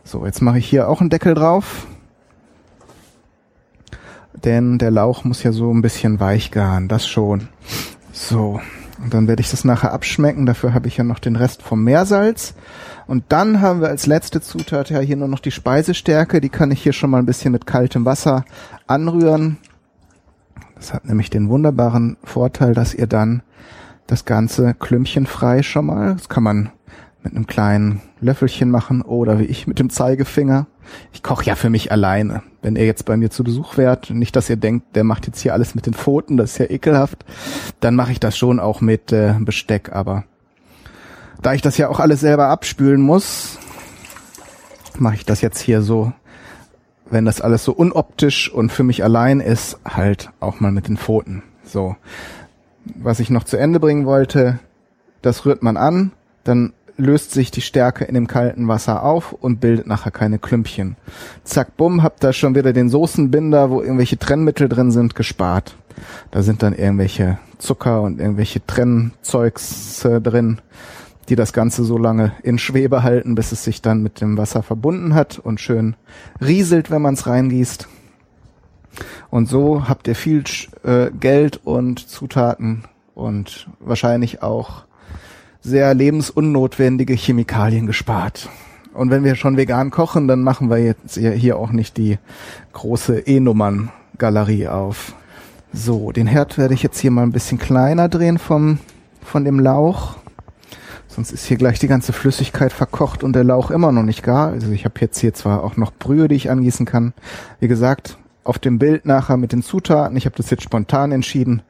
so, 0.03 0.25
jetzt 0.25 0.40
mache 0.40 0.59
ich 0.59 0.66
hier 0.66 0.88
auch 0.88 1.03
einen 1.03 1.11
Deckel 1.11 1.35
drauf. 1.35 1.87
Denn 4.33 4.79
der 4.79 4.90
Lauch 4.90 5.25
muss 5.25 5.42
ja 5.42 5.53
so 5.53 5.71
ein 5.71 5.83
bisschen 5.83 6.18
weich 6.18 6.51
garen, 6.51 6.88
das 6.88 7.07
schon. 7.07 7.49
So, 8.11 8.61
und 9.05 9.12
dann 9.12 9.29
werde 9.29 9.42
ich 9.42 9.51
das 9.51 9.62
nachher 9.62 9.92
abschmecken. 9.92 10.47
Dafür 10.47 10.73
habe 10.73 10.88
ich 10.88 10.97
ja 10.97 11.05
noch 11.05 11.18
den 11.18 11.37
Rest 11.37 11.62
vom 11.62 11.85
Meersalz. 11.85 12.55
Und 13.07 13.25
dann 13.29 13.61
haben 13.61 13.83
wir 13.83 13.88
als 13.88 14.07
letzte 14.07 14.40
Zutat 14.40 14.88
ja 14.88 15.01
hier 15.01 15.16
nur 15.16 15.29
noch 15.29 15.40
die 15.40 15.51
Speisestärke. 15.51 16.40
Die 16.40 16.49
kann 16.49 16.71
ich 16.71 16.83
hier 16.83 16.94
schon 16.94 17.11
mal 17.11 17.18
ein 17.18 17.27
bisschen 17.27 17.53
mit 17.53 17.66
kaltem 17.66 18.07
Wasser 18.07 18.47
anrühren. 18.87 19.59
Das 20.77 20.94
hat 20.94 21.05
nämlich 21.05 21.29
den 21.29 21.51
wunderbaren 21.51 22.16
Vorteil, 22.25 22.73
dass 22.73 22.94
ihr 22.94 23.07
dann 23.07 23.42
das 24.07 24.25
Ganze 24.25 24.73
klümpchenfrei 24.73 25.62
schon 25.62 25.85
mal, 25.85 26.14
das 26.14 26.31
kann 26.31 26.42
man 26.42 26.71
mit 27.22 27.35
einem 27.35 27.46
kleinen 27.46 28.00
Löffelchen 28.20 28.70
machen 28.70 29.02
oder 29.02 29.38
wie 29.38 29.44
ich 29.44 29.66
mit 29.66 29.78
dem 29.78 29.90
Zeigefinger. 29.90 30.66
Ich 31.12 31.22
koche 31.22 31.44
ja 31.44 31.57
für 31.57 31.70
mich 31.70 31.92
alleine. 31.92 32.42
Wenn 32.62 32.76
ihr 32.76 32.87
jetzt 32.87 33.04
bei 33.04 33.16
mir 33.16 33.31
zu 33.31 33.44
Besuch 33.44 33.76
wärt, 33.76 34.11
nicht, 34.11 34.37
dass 34.37 34.48
ihr 34.48 34.57
denkt, 34.57 34.96
der 34.96 35.04
macht 35.04 35.26
jetzt 35.26 35.40
hier 35.40 35.52
alles 35.52 35.74
mit 35.74 35.87
den 35.87 35.94
Pfoten, 35.94 36.37
das 36.37 36.52
ist 36.52 36.59
ja 36.59 36.70
ekelhaft, 36.70 37.24
dann 37.81 37.94
mache 37.94 38.12
ich 38.12 38.20
das 38.20 38.37
schon 38.37 38.61
auch 38.61 38.81
mit 38.81 39.12
äh, 39.12 39.35
Besteck. 39.38 39.92
Aber 39.92 40.24
da 41.42 41.54
ich 41.54 41.62
das 41.62 41.76
ja 41.76 41.88
auch 41.88 42.00
alles 42.00 42.20
selber 42.20 42.48
abspülen 42.48 43.00
muss, 43.00 43.59
mache 44.98 45.16
ich 45.16 45.24
das 45.24 45.40
jetzt 45.40 45.61
hier 45.61 45.83
so, 45.83 46.12
wenn 47.11 47.24
das 47.24 47.40
alles 47.40 47.64
so 47.64 47.72
unoptisch 47.72 48.52
und 48.52 48.70
für 48.70 48.83
mich 48.83 49.04
allein 49.04 49.40
ist, 49.40 49.78
halt 49.85 50.31
auch 50.40 50.61
mal 50.61 50.72
mit 50.72 50.88
den 50.88 50.96
Pfoten. 50.96 51.42
So. 51.64 51.96
Was 52.85 53.20
ich 53.20 53.31
noch 53.31 53.44
zu 53.44 53.57
Ende 53.57 53.81
bringen 53.81 54.07
wollte, 54.07 54.59
das 55.20 55.44
rührt 55.44 55.62
man 55.62 55.76
an, 55.76 56.12
dann 56.44 56.72
löst 56.98 57.30
sich 57.30 57.50
die 57.50 57.62
Stärke 57.62 58.04
in 58.04 58.14
dem 58.14 58.26
kalten 58.26 58.68
Wasser 58.68 59.02
auf 59.02 59.32
und 59.32 59.61
bildet 59.61 59.87
nachher 59.87 60.11
keine 60.11 60.38
Klümpchen. 60.38 60.96
Zack, 61.44 61.76
bumm, 61.76 62.02
habt 62.02 62.22
da 62.22 62.32
schon 62.32 62.54
wieder 62.54 62.72
den 62.72 62.90
Soßenbinder, 62.90 63.70
wo 63.70 63.80
irgendwelche 63.80 64.18
Trennmittel 64.18 64.68
drin 64.68 64.90
sind, 64.90 65.14
gespart. 65.14 65.76
Da 66.30 66.42
sind 66.42 66.62
dann 66.62 66.74
irgendwelche 66.74 67.38
Zucker 67.58 68.02
und 68.02 68.20
irgendwelche 68.20 68.64
Trennzeugs 68.66 70.04
äh, 70.04 70.20
drin, 70.20 70.61
die 71.28 71.37
das 71.37 71.52
Ganze 71.52 71.84
so 71.84 71.98
lange 71.98 72.32
in 72.42 72.58
Schwebe 72.58 73.02
halten, 73.02 73.34
bis 73.34 73.52
es 73.52 73.64
sich 73.64 73.80
dann 73.80 74.02
mit 74.02 74.20
dem 74.20 74.37
Wasser 74.37 74.62
verbunden 74.62 75.14
hat 75.14 75.38
und 75.38 75.61
schön 75.61 75.96
rieselt, 76.40 76.90
wenn 76.90 77.02
man 77.02 77.14
es 77.14 77.26
reingießt. 77.26 77.88
Und 79.30 79.48
so 79.48 79.88
habt 79.88 80.08
ihr 80.08 80.16
viel 80.16 80.42
äh, 80.82 81.11
Geld 81.12 81.61
und 81.64 82.08
Zutaten 82.08 82.84
und 83.14 83.68
wahrscheinlich 83.78 84.42
auch 84.42 84.88
sehr 85.68 85.94
lebensunnotwendige 85.94 87.14
Chemikalien 87.14 87.87
gespart. 87.87 88.48
Und 88.94 89.11
wenn 89.11 89.22
wir 89.22 89.37
schon 89.37 89.57
vegan 89.57 89.90
kochen, 89.90 90.26
dann 90.26 90.42
machen 90.42 90.70
wir 90.70 90.78
jetzt 90.78 91.16
hier 91.16 91.57
auch 91.57 91.70
nicht 91.70 91.96
die 91.98 92.18
große 92.72 93.20
E-Nummern-Galerie 93.20 94.68
auf. 94.68 95.14
So, 95.72 96.11
den 96.11 96.26
Herd 96.26 96.59
werde 96.59 96.74
ich 96.74 96.83
jetzt 96.83 96.98
hier 96.98 97.11
mal 97.11 97.22
ein 97.22 97.33
bisschen 97.33 97.59
kleiner 97.59 98.09
drehen 98.09 98.38
vom, 98.38 98.78
von 99.22 99.44
dem 99.44 99.61
Lauch. 99.61 100.16
Sonst 101.07 101.31
ist 101.33 101.44
hier 101.44 101.59
gleich 101.59 101.78
die 101.78 101.88
ganze 101.88 102.12
Flüssigkeit 102.12 102.72
verkocht 102.72 103.22
und 103.22 103.35
der 103.35 103.44
Lauch 103.44 103.70
immer 103.70 103.92
noch 103.92 104.02
nicht 104.02 104.22
gar. 104.22 104.48
Also 104.48 104.70
ich 104.72 104.85
habe 104.85 104.94
jetzt 105.00 105.18
hier 105.18 105.35
zwar 105.35 105.62
auch 105.62 105.76
noch 105.76 105.92
Brühe, 105.92 106.26
die 106.26 106.37
ich 106.37 106.50
angießen 106.50 106.87
kann. 106.87 107.12
Wie 107.61 107.68
gesagt, 107.68 108.16
auf 108.44 108.59
dem 108.59 108.78
Bild 108.78 109.04
nachher 109.04 109.37
mit 109.37 109.52
den 109.52 109.62
Zutaten. 109.62 110.16
Ich 110.16 110.24
habe 110.24 110.37
das 110.37 110.48
jetzt 110.48 110.62
spontan 110.62 111.12
entschieden 111.12 111.62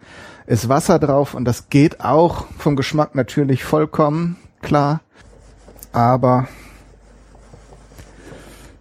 ist 0.48 0.70
Wasser 0.70 0.98
drauf 0.98 1.34
und 1.34 1.44
das 1.44 1.68
geht 1.68 2.00
auch 2.00 2.46
vom 2.56 2.74
Geschmack 2.74 3.14
natürlich 3.14 3.64
vollkommen 3.64 4.36
klar. 4.62 5.00
Aber 5.92 6.48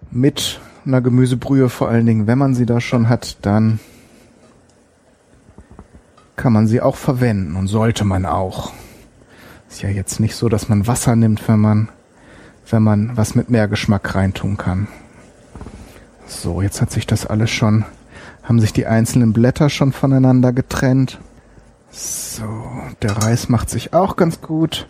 mit 0.10 0.62
einer 0.86 1.01
Gemüsebrühe 1.01 1.67
vor 1.67 1.89
allen 1.89 2.06
Dingen, 2.06 2.25
wenn 2.25 2.38
man 2.38 2.56
sie 2.56 2.65
da 2.65 2.80
schon 2.80 3.10
hat, 3.10 3.38
dann 3.41 3.82
kann 6.38 6.53
man 6.53 6.67
sie 6.67 6.80
auch 6.80 6.95
verwenden 6.95 7.58
und 7.58 7.67
sollte 7.67 8.06
man 8.06 8.25
auch. 8.25 8.71
Ist 9.69 9.82
ja 9.82 9.89
jetzt 9.89 10.21
nicht 10.21 10.36
so, 10.36 10.47
dass 10.47 10.69
man 10.69 10.88
Wasser 10.88 11.17
nimmt, 11.17 11.45
wenn 11.49 11.60
man, 11.60 11.89
wenn 12.69 12.82
man 12.82 13.17
was 13.17 13.36
mit 13.36 13.49
mehr 13.49 13.67
Geschmack 13.67 14.15
reintun 14.15 14.56
kann. 14.56 14.88
So, 16.27 16.62
jetzt 16.62 16.82
hat 16.82 16.91
sich 16.91 17.06
das 17.06 17.25
alles 17.25 17.49
schon, 17.51 17.84
haben 18.43 18.62
sich 18.62 18.71
die 18.71 18.86
einzelnen 18.86 19.34
Blätter 19.34 19.69
schon 19.69 19.91
voneinander 19.91 20.53
getrennt. 20.53 21.19
So, 21.97 22.43
der 23.01 23.17
Reis 23.17 23.49
macht 23.49 23.71
sich 23.71 23.91
auch 23.91 24.17
ganz 24.17 24.39
gut. 24.39 24.88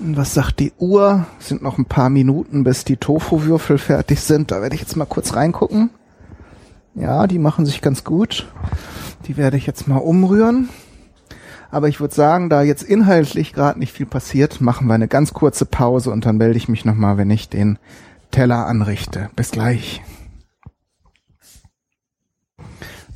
Und 0.00 0.16
was 0.16 0.34
sagt 0.34 0.58
die 0.58 0.72
Uhr? 0.78 1.26
Sind 1.38 1.62
noch 1.62 1.78
ein 1.78 1.84
paar 1.84 2.10
Minuten, 2.10 2.64
bis 2.64 2.84
die 2.84 2.96
Tofu-Würfel 2.96 3.78
fertig 3.78 4.20
sind. 4.20 4.50
Da 4.50 4.60
werde 4.60 4.74
ich 4.74 4.80
jetzt 4.80 4.96
mal 4.96 5.04
kurz 5.04 5.36
reingucken. 5.36 5.90
Ja, 6.96 7.28
die 7.28 7.38
machen 7.38 7.66
sich 7.66 7.82
ganz 7.82 8.02
gut. 8.02 8.48
Die 9.28 9.36
werde 9.36 9.56
ich 9.56 9.64
jetzt 9.64 9.86
mal 9.86 9.98
umrühren. 9.98 10.70
Aber 11.70 11.86
ich 11.86 12.00
würde 12.00 12.12
sagen, 12.12 12.50
da 12.50 12.62
jetzt 12.62 12.82
inhaltlich 12.82 13.52
gerade 13.52 13.78
nicht 13.78 13.92
viel 13.92 14.06
passiert, 14.06 14.60
machen 14.60 14.88
wir 14.88 14.94
eine 14.94 15.06
ganz 15.06 15.32
kurze 15.32 15.66
Pause 15.66 16.10
und 16.10 16.26
dann 16.26 16.36
melde 16.36 16.56
ich 16.56 16.68
mich 16.68 16.84
nochmal, 16.84 17.16
wenn 17.16 17.30
ich 17.30 17.48
den 17.48 17.78
Teller 18.32 18.66
anrichte. 18.66 19.30
Bis 19.36 19.52
gleich. 19.52 20.02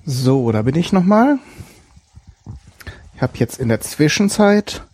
So, 0.08 0.52
da 0.52 0.62
bin 0.62 0.76
ich 0.76 0.92
nochmal. 0.92 1.40
Ich 3.16 3.22
habe 3.22 3.32
jetzt 3.38 3.58
in 3.58 3.68
der 3.68 3.80
Zwischenzeit 3.80 4.86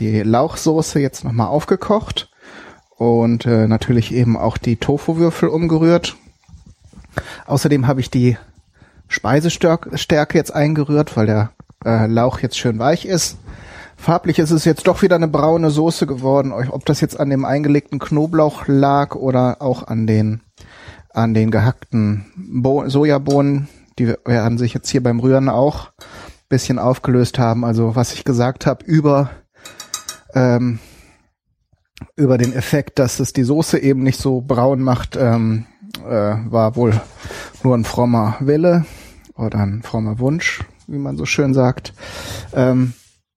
die 0.00 0.22
Lauchsoße 0.22 0.98
jetzt 0.98 1.22
nochmal 1.22 1.46
aufgekocht 1.46 2.28
und 2.96 3.46
äh, 3.46 3.68
natürlich 3.68 4.12
eben 4.12 4.36
auch 4.36 4.58
die 4.58 4.74
Tofu-Würfel 4.74 5.50
umgerührt. 5.50 6.16
Außerdem 7.46 7.86
habe 7.86 8.00
ich 8.00 8.10
die 8.10 8.38
Speisestärke 9.06 10.36
jetzt 10.36 10.52
eingerührt, 10.52 11.16
weil 11.16 11.26
der 11.26 11.52
äh, 11.84 12.06
Lauch 12.08 12.40
jetzt 12.40 12.58
schön 12.58 12.80
weich 12.80 13.06
ist. 13.06 13.36
Farblich 13.96 14.40
ist 14.40 14.50
es 14.50 14.64
jetzt 14.64 14.88
doch 14.88 15.00
wieder 15.00 15.14
eine 15.14 15.28
braune 15.28 15.70
Soße 15.70 16.08
geworden. 16.08 16.52
Ob 16.52 16.84
das 16.86 17.00
jetzt 17.00 17.20
an 17.20 17.30
dem 17.30 17.44
eingelegten 17.44 18.00
Knoblauch 18.00 18.66
lag 18.66 19.14
oder 19.14 19.62
auch 19.62 19.86
an 19.86 20.08
den 20.08 20.40
an 21.14 21.34
den 21.34 21.52
gehackten 21.52 22.26
Bo 22.34 22.88
Sojabohnen, 22.88 23.68
die 23.98 24.14
werden 24.24 24.58
sich 24.58 24.74
jetzt 24.74 24.88
hier 24.90 25.02
beim 25.02 25.20
Rühren 25.20 25.48
auch 25.48 25.90
bisschen 26.48 26.78
aufgelöst 26.78 27.38
haben. 27.38 27.64
Also 27.64 27.96
was 27.96 28.12
ich 28.12 28.24
gesagt 28.24 28.66
habe 28.66 28.84
über 28.84 29.30
ähm, 30.34 30.78
über 32.14 32.38
den 32.38 32.52
Effekt, 32.52 32.98
dass 32.98 33.20
es 33.20 33.32
die 33.32 33.42
Soße 33.42 33.78
eben 33.78 34.02
nicht 34.02 34.20
so 34.20 34.42
braun 34.42 34.82
macht, 34.82 35.16
ähm, 35.16 35.66
äh, 36.04 36.10
war 36.50 36.76
wohl 36.76 37.00
nur 37.62 37.74
ein 37.74 37.84
frommer 37.84 38.36
Wille 38.40 38.84
oder 39.34 39.60
ein 39.60 39.82
frommer 39.82 40.18
Wunsch, 40.18 40.62
wie 40.86 40.98
man 40.98 41.16
so 41.16 41.24
schön 41.24 41.54
sagt. 41.54 41.94
Ähm, 42.52 42.92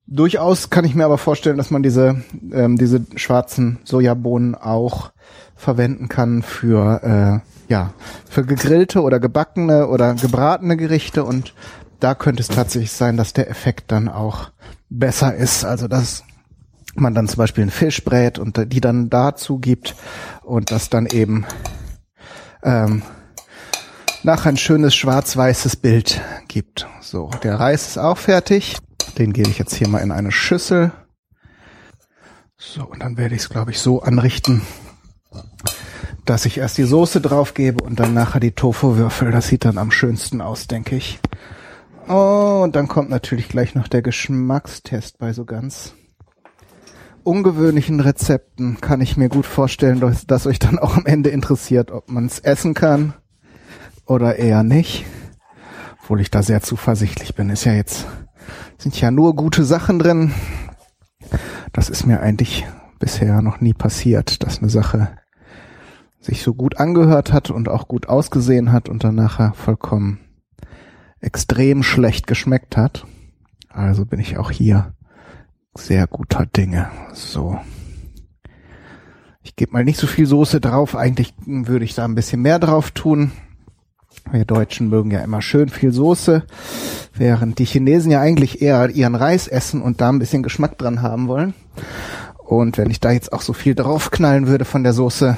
durchaus 0.09 0.69
kann 0.69 0.85
ich 0.85 0.95
mir 0.95 1.05
aber 1.05 1.17
vorstellen, 1.17 1.57
dass 1.57 1.71
man 1.71 1.83
diese 1.83 2.23
ähm, 2.51 2.77
diese 2.77 3.05
schwarzen 3.15 3.79
Sojabohnen 3.83 4.55
auch 4.55 5.11
verwenden 5.55 6.09
kann 6.09 6.41
für 6.41 7.43
äh, 7.43 7.71
ja, 7.71 7.93
für 8.27 8.43
gegrillte 8.45 9.01
oder 9.01 9.19
gebackene 9.19 9.87
oder 9.87 10.15
gebratene 10.15 10.75
Gerichte 10.75 11.23
und 11.23 11.53
da 11.99 12.15
könnte 12.15 12.41
es 12.41 12.47
tatsächlich 12.47 12.91
sein, 12.91 13.17
dass 13.17 13.33
der 13.33 13.49
Effekt 13.49 13.91
dann 13.91 14.07
auch 14.09 14.51
besser 14.89 15.35
ist. 15.35 15.65
Also 15.65 15.87
dass 15.87 16.23
man 16.95 17.13
dann 17.13 17.27
zum 17.27 17.37
Beispiel 17.37 17.61
einen 17.63 17.71
Fisch 17.71 18.03
brät 18.03 18.39
und 18.39 18.73
die 18.73 18.81
dann 18.81 19.09
dazu 19.09 19.59
gibt 19.59 19.95
und 20.41 20.71
das 20.71 20.89
dann 20.89 21.05
eben 21.05 21.45
ähm, 22.63 23.03
nach 24.23 24.45
ein 24.45 24.57
schönes 24.57 24.95
schwarz-weißes 24.95 25.75
Bild 25.75 26.21
gibt. 26.47 26.87
So, 27.01 27.29
der 27.43 27.59
Reis 27.59 27.89
ist 27.89 27.97
auch 27.97 28.17
fertig. 28.17 28.77
Den 29.19 29.33
gebe 29.33 29.49
ich 29.49 29.59
jetzt 29.59 29.75
hier 29.75 29.89
mal 29.89 29.99
in 29.99 30.11
eine 30.11 30.31
Schüssel. 30.31 30.93
So, 32.57 32.85
und 32.85 33.03
dann 33.03 33.17
werde 33.17 33.35
ich 33.35 33.41
es, 33.41 33.49
glaube 33.49 33.71
ich, 33.71 33.79
so 33.79 34.01
anrichten, 34.01 34.61
dass 36.25 36.45
ich 36.45 36.57
erst 36.57 36.77
die 36.77 36.83
Soße 36.83 37.19
drauf 37.19 37.53
gebe 37.53 37.83
und 37.83 37.99
dann 37.99 38.13
nachher 38.13 38.39
die 38.39 38.53
Tofu-Würfel. 38.53 39.31
Das 39.31 39.47
sieht 39.47 39.65
dann 39.65 39.77
am 39.77 39.91
schönsten 39.91 40.41
aus, 40.41 40.67
denke 40.67 40.95
ich. 40.95 41.19
Oh, 42.07 42.61
und 42.63 42.75
dann 42.75 42.87
kommt 42.87 43.09
natürlich 43.09 43.49
gleich 43.49 43.75
noch 43.75 43.89
der 43.89 44.01
Geschmackstest 44.01 45.17
bei 45.17 45.33
so 45.33 45.43
ganz 45.43 45.93
ungewöhnlichen 47.23 47.99
Rezepten. 47.99 48.79
Kann 48.79 49.01
ich 49.01 49.17
mir 49.17 49.27
gut 49.27 49.45
vorstellen, 49.45 49.99
dass, 49.99 50.25
dass 50.25 50.47
euch 50.47 50.59
dann 50.59 50.79
auch 50.79 50.95
am 50.95 51.05
Ende 51.05 51.29
interessiert, 51.29 51.91
ob 51.91 52.09
man 52.09 52.25
es 52.25 52.39
essen 52.39 52.73
kann 52.73 53.13
oder 54.05 54.37
eher 54.37 54.63
nicht. 54.63 55.05
Obwohl 56.01 56.21
ich 56.21 56.31
da 56.31 56.41
sehr 56.41 56.61
zuversichtlich 56.61 57.35
bin. 57.35 57.49
Ist 57.49 57.65
ja 57.65 57.73
jetzt, 57.73 58.07
sind 58.79 58.99
ja 58.99 59.11
nur 59.11 59.35
gute 59.35 59.63
Sachen 59.63 59.99
drin. 59.99 60.33
Das 61.73 61.89
ist 61.89 62.05
mir 62.05 62.21
eigentlich 62.21 62.65
bisher 62.97 63.41
noch 63.41 63.61
nie 63.61 63.73
passiert, 63.73 64.43
dass 64.43 64.59
eine 64.59 64.69
Sache 64.69 65.09
sich 66.21 66.41
so 66.41 66.53
gut 66.53 66.77
angehört 66.77 67.31
hat 67.31 67.49
und 67.51 67.69
auch 67.69 67.87
gut 67.87 68.07
ausgesehen 68.07 68.71
hat 68.71 68.89
und 68.89 69.03
dann 69.03 69.15
nachher 69.15 69.53
vollkommen 69.53 70.19
extrem 71.19 71.83
schlecht 71.83 72.25
geschmeckt 72.25 72.77
hat. 72.77 73.05
Also 73.69 74.05
bin 74.05 74.19
ich 74.19 74.37
auch 74.37 74.51
hier 74.51 74.93
sehr 75.75 76.07
guter 76.07 76.45
Dinge. 76.45 76.89
So. 77.13 77.59
Ich 79.41 79.55
gebe 79.55 79.73
mal 79.73 79.83
nicht 79.85 79.99
so 79.99 80.07
viel 80.07 80.25
Soße 80.25 80.59
drauf. 80.59 80.95
Eigentlich 80.95 81.33
würde 81.45 81.85
ich 81.85 81.95
da 81.95 82.05
ein 82.05 82.15
bisschen 82.15 82.41
mehr 82.41 82.59
drauf 82.59 82.91
tun. 82.91 83.31
Wir 84.31 84.45
Deutschen 84.45 84.89
mögen 84.89 85.09
ja 85.09 85.21
immer 85.21 85.41
schön 85.41 85.69
viel 85.69 85.91
Soße, 85.91 86.43
während 87.15 87.57
die 87.57 87.65
Chinesen 87.65 88.11
ja 88.11 88.21
eigentlich 88.21 88.61
eher 88.61 88.89
ihren 88.89 89.15
Reis 89.15 89.47
essen 89.47 89.81
und 89.81 90.01
da 90.01 90.09
ein 90.09 90.19
bisschen 90.19 90.43
Geschmack 90.43 90.77
dran 90.77 91.01
haben 91.01 91.27
wollen. 91.27 91.55
Und 92.37 92.77
wenn 92.77 92.91
ich 92.91 92.99
da 92.99 93.11
jetzt 93.11 93.33
auch 93.33 93.41
so 93.41 93.53
viel 93.53 93.73
draufknallen 93.73 94.47
würde 94.47 94.65
von 94.65 94.83
der 94.83 94.93
Soße, 94.93 95.37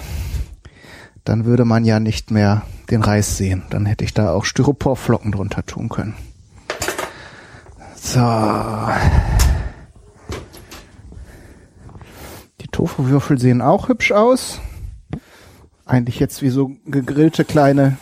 dann 1.24 1.46
würde 1.46 1.66
man 1.66 1.86
ja 1.86 2.00
nicht 2.00 2.32
mehr 2.32 2.64
den 2.90 3.02
Reis 3.02 3.38
sehen. 3.38 3.64
Dann 3.70 3.86
hätte 3.86 4.04
ich 4.04 4.14
da 4.14 4.34
auch 4.34 4.44
Styroporflocken 4.44 5.32
drunter 5.32 5.66
tun 5.66 5.88
können. 5.88 6.16
So. 7.96 8.20
Die 12.60 12.68
Tofu-Würfel 12.68 13.40
sehen 13.40 13.62
auch 13.62 13.88
hübsch 13.88 14.12
aus. 14.12 14.60
Eigentlich 15.86 16.20
jetzt 16.20 16.42
wie 16.42 16.50
so 16.50 16.72
gegrillte 16.86 17.46
kleine 17.46 17.98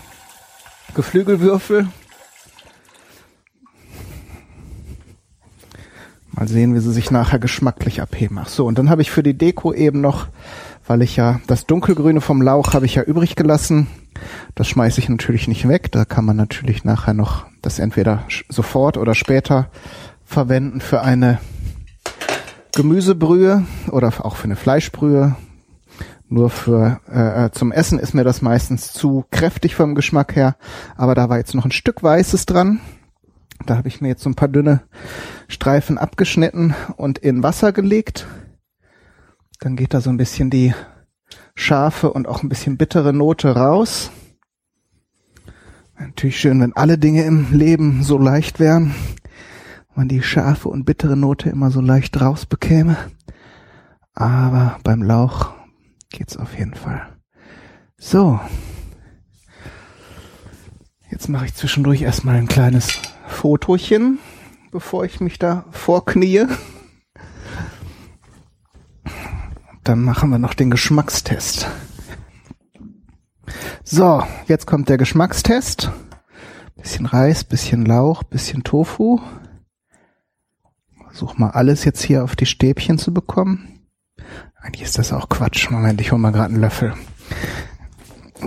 Geflügelwürfel. 0.95 1.88
Mal 6.32 6.47
sehen, 6.47 6.73
wie 6.73 6.80
sie 6.80 6.93
sich 6.93 7.12
nachher 7.12 7.39
geschmacklich 7.39 8.02
abheben. 8.02 8.38
Ach 8.39 8.47
so, 8.47 8.65
und 8.65 8.78
dann 8.78 8.89
habe 8.89 9.02
ich 9.02 9.12
für 9.12 9.23
die 9.23 9.38
Deko 9.38 9.73
eben 9.73 10.02
noch 10.02 10.28
weil 10.89 11.04
ich 11.04 11.15
ja 11.15 11.39
das 11.45 11.67
dunkelgrüne 11.67 12.19
vom 12.19 12.41
Lauch 12.41 12.73
habe 12.73 12.88
ich 12.88 12.95
ja 12.95 13.04
übrig 13.04 13.36
gelassen. 13.36 13.86
Das 14.56 14.67
schmeiße 14.67 14.99
ich 14.99 15.08
natürlich 15.08 15.47
nicht 15.47 15.67
weg. 15.67 15.91
Da 15.91 16.04
kann 16.04 16.25
man 16.25 16.36
natürlich 16.36 16.84
nachher 16.84 17.13
noch 17.13 17.45
das 17.62 17.78
entweder 17.78 18.23
sofort 18.49 18.97
oder 18.97 19.13
später 19.13 19.69
verwenden 20.25 20.82
für 20.82 21.02
eine 21.02 21.38
Gemüsebrühe 22.73 23.65
oder 23.91 24.12
auch 24.25 24.36
für 24.36 24.45
eine 24.45 24.56
Fleischbrühe. 24.56 25.36
Nur 26.32 26.52
für 26.52 27.02
äh, 27.12 27.46
äh, 27.46 27.52
zum 27.52 27.72
Essen 27.72 27.98
ist 27.98 28.13
mir 28.13 28.24
das 28.24 28.44
meistens 28.44 28.94
zu 28.94 29.26
kräftig 29.32 29.76
vom 29.76 29.96
Geschmack 29.96 30.36
her. 30.36 30.58
Aber 30.96 31.15
da 31.15 31.28
war 31.28 31.38
jetzt 31.38 31.56
noch 31.56 31.65
ein 31.65 31.72
Stück 31.72 32.04
Weißes 32.04 32.46
dran. 32.46 32.80
Da 33.65 33.76
habe 33.76 33.88
ich 33.88 34.00
mir 34.00 34.10
jetzt 34.10 34.22
so 34.22 34.30
ein 34.30 34.36
paar 34.36 34.48
dünne 34.48 34.84
Streifen 35.48 35.98
abgeschnitten 35.98 36.76
und 36.98 37.18
in 37.18 37.42
Wasser 37.42 37.74
gelegt. 37.74 38.28
Dann 39.60 39.76
geht 39.76 39.96
da 39.96 40.02
so 40.02 40.12
ein 40.12 40.18
bisschen 40.18 40.52
die 40.52 40.74
scharfe 41.56 42.13
und 42.13 42.28
auch 42.28 42.44
ein 42.44 42.50
bisschen 42.50 42.78
bittere 42.78 43.12
Note 43.12 43.56
raus. 43.56 44.12
Natürlich 45.98 46.39
schön, 46.39 46.62
wenn 46.62 46.76
alle 46.76 47.00
Dinge 47.00 47.24
im 47.24 47.52
Leben 47.52 48.04
so 48.04 48.20
leicht 48.20 48.60
wären, 48.60 48.94
man 49.96 50.08
die 50.08 50.22
scharfe 50.22 50.70
und 50.70 50.86
bittere 50.86 51.18
Note 51.18 51.50
immer 51.50 51.72
so 51.72 51.82
leicht 51.82 52.22
rausbekäme. 52.22 52.96
Aber 54.13 54.80
beim 54.84 55.02
Lauch 55.02 55.59
geht's 56.10 56.38
auf 56.38 56.58
jeden 56.58 56.74
Fall. 56.74 57.15
So. 57.98 58.39
Jetzt 61.12 61.28
mache 61.28 61.45
ich 61.45 61.56
zwischendurch 61.56 62.02
erstmal 62.02 62.36
ein 62.36 62.48
kleines 62.48 63.00
Fotochen, 63.28 64.19
bevor 64.72 65.06
ich 65.06 65.19
mich 65.19 65.39
da 65.39 65.65
vorknie. 65.72 66.45
Dann 69.84 70.04
machen 70.04 70.30
wir 70.30 70.39
noch 70.39 70.54
den 70.54 70.69
Geschmackstest. 70.69 71.67
So, 73.84 74.24
jetzt 74.48 74.67
kommt 74.67 74.88
der 74.88 74.98
Geschmackstest. 74.98 75.91
Bisschen 76.76 77.08
Reis, 77.08 77.43
bisschen 77.43 77.86
Lauch, 77.86 78.24
bisschen 78.24 78.63
Tofu. 78.63 79.19
Versuch 81.08 81.38
mal 81.38 81.50
alles 81.50 81.84
jetzt 81.86 82.04
hier 82.04 82.24
auf 82.24 82.36
die 82.36 82.45
Stäbchen 82.45 83.00
zu 83.00 83.13
bekommen. 83.13 83.79
Eigentlich 84.62 84.84
ist 84.84 84.98
das 84.98 85.13
auch 85.13 85.30
Quatsch. 85.30 85.69
Moment, 85.72 86.02
ich 86.02 86.12
hole 86.12 86.19
mal 86.19 86.32
gerade 86.32 86.54
einen 86.54 86.62
Löffel. 86.62 86.93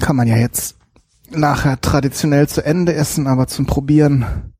Kann 0.00 0.16
man 0.16 0.28
ja 0.28 0.36
jetzt 0.36 0.76
nachher 1.30 1.80
traditionell 1.80 2.48
zu 2.48 2.64
Ende 2.64 2.94
essen, 2.94 3.26
aber 3.26 3.46
zum 3.46 3.66
Probieren 3.66 4.52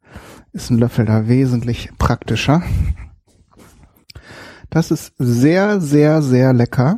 ist 0.53 0.71
ein 0.71 0.79
Löffel 0.79 1.05
da 1.05 1.29
wesentlich 1.29 1.91
praktischer. 1.99 2.63
Das 4.71 4.91
ist 4.91 5.13
sehr, 5.19 5.81
sehr, 5.81 6.23
sehr 6.23 6.53
lecker. 6.53 6.97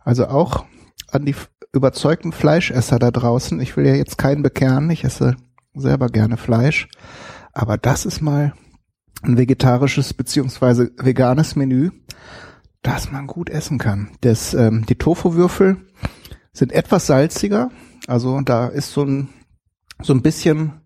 Also 0.00 0.26
auch 0.28 0.64
an 1.10 1.24
die 1.24 1.34
überzeugten 1.72 2.32
Fleischesser 2.32 2.98
da 2.98 3.10
draußen. 3.10 3.60
Ich 3.60 3.76
will 3.76 3.86
ja 3.86 3.94
jetzt 3.94 4.18
keinen 4.18 4.42
bekehren. 4.42 4.90
Ich 4.90 5.04
esse 5.04 5.36
selber 5.74 6.08
gerne 6.08 6.36
Fleisch. 6.36 6.88
Aber 7.52 7.78
das 7.78 8.04
ist 8.04 8.20
mal 8.20 8.52
ein 9.22 9.38
vegetarisches 9.38 10.14
beziehungsweise 10.14 10.90
veganes 10.98 11.56
Menü, 11.56 11.90
das 12.82 13.12
man 13.12 13.26
gut 13.26 13.50
essen 13.50 13.78
kann. 13.78 14.10
Das, 14.20 14.54
ähm, 14.54 14.86
die 14.86 14.96
Tofu-Würfel 14.96 15.76
sind 16.52 16.72
etwas 16.72 17.06
salziger. 17.06 17.70
Also 18.06 18.40
da 18.40 18.66
ist 18.66 18.92
so 18.92 19.04
ein, 19.04 19.28
so 20.02 20.12
ein 20.12 20.22
bisschen 20.22 20.80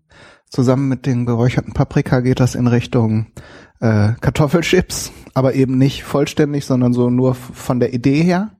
zusammen 0.49 0.87
mit 0.87 1.05
den 1.05 1.25
geräucherten 1.25 1.73
Paprika 1.73 2.19
geht 2.19 2.39
das 2.39 2.55
in 2.55 2.67
Richtung 2.67 3.27
äh, 3.79 4.13
Kartoffelchips 4.21 5.11
aber 5.35 5.53
eben 5.53 5.77
nicht 5.77 6.03
vollständig, 6.03 6.65
sondern 6.65 6.93
so 6.93 7.09
nur 7.09 7.35
von 7.35 7.79
der 7.81 7.93
Idee 7.93 8.23
her. 8.23 8.51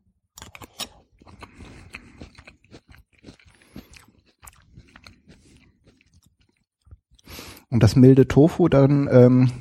Und 7.70 7.82
das 7.82 7.96
milde 7.96 8.28
Tofu 8.28 8.68
dann 8.68 9.08
ähm, 9.10 9.52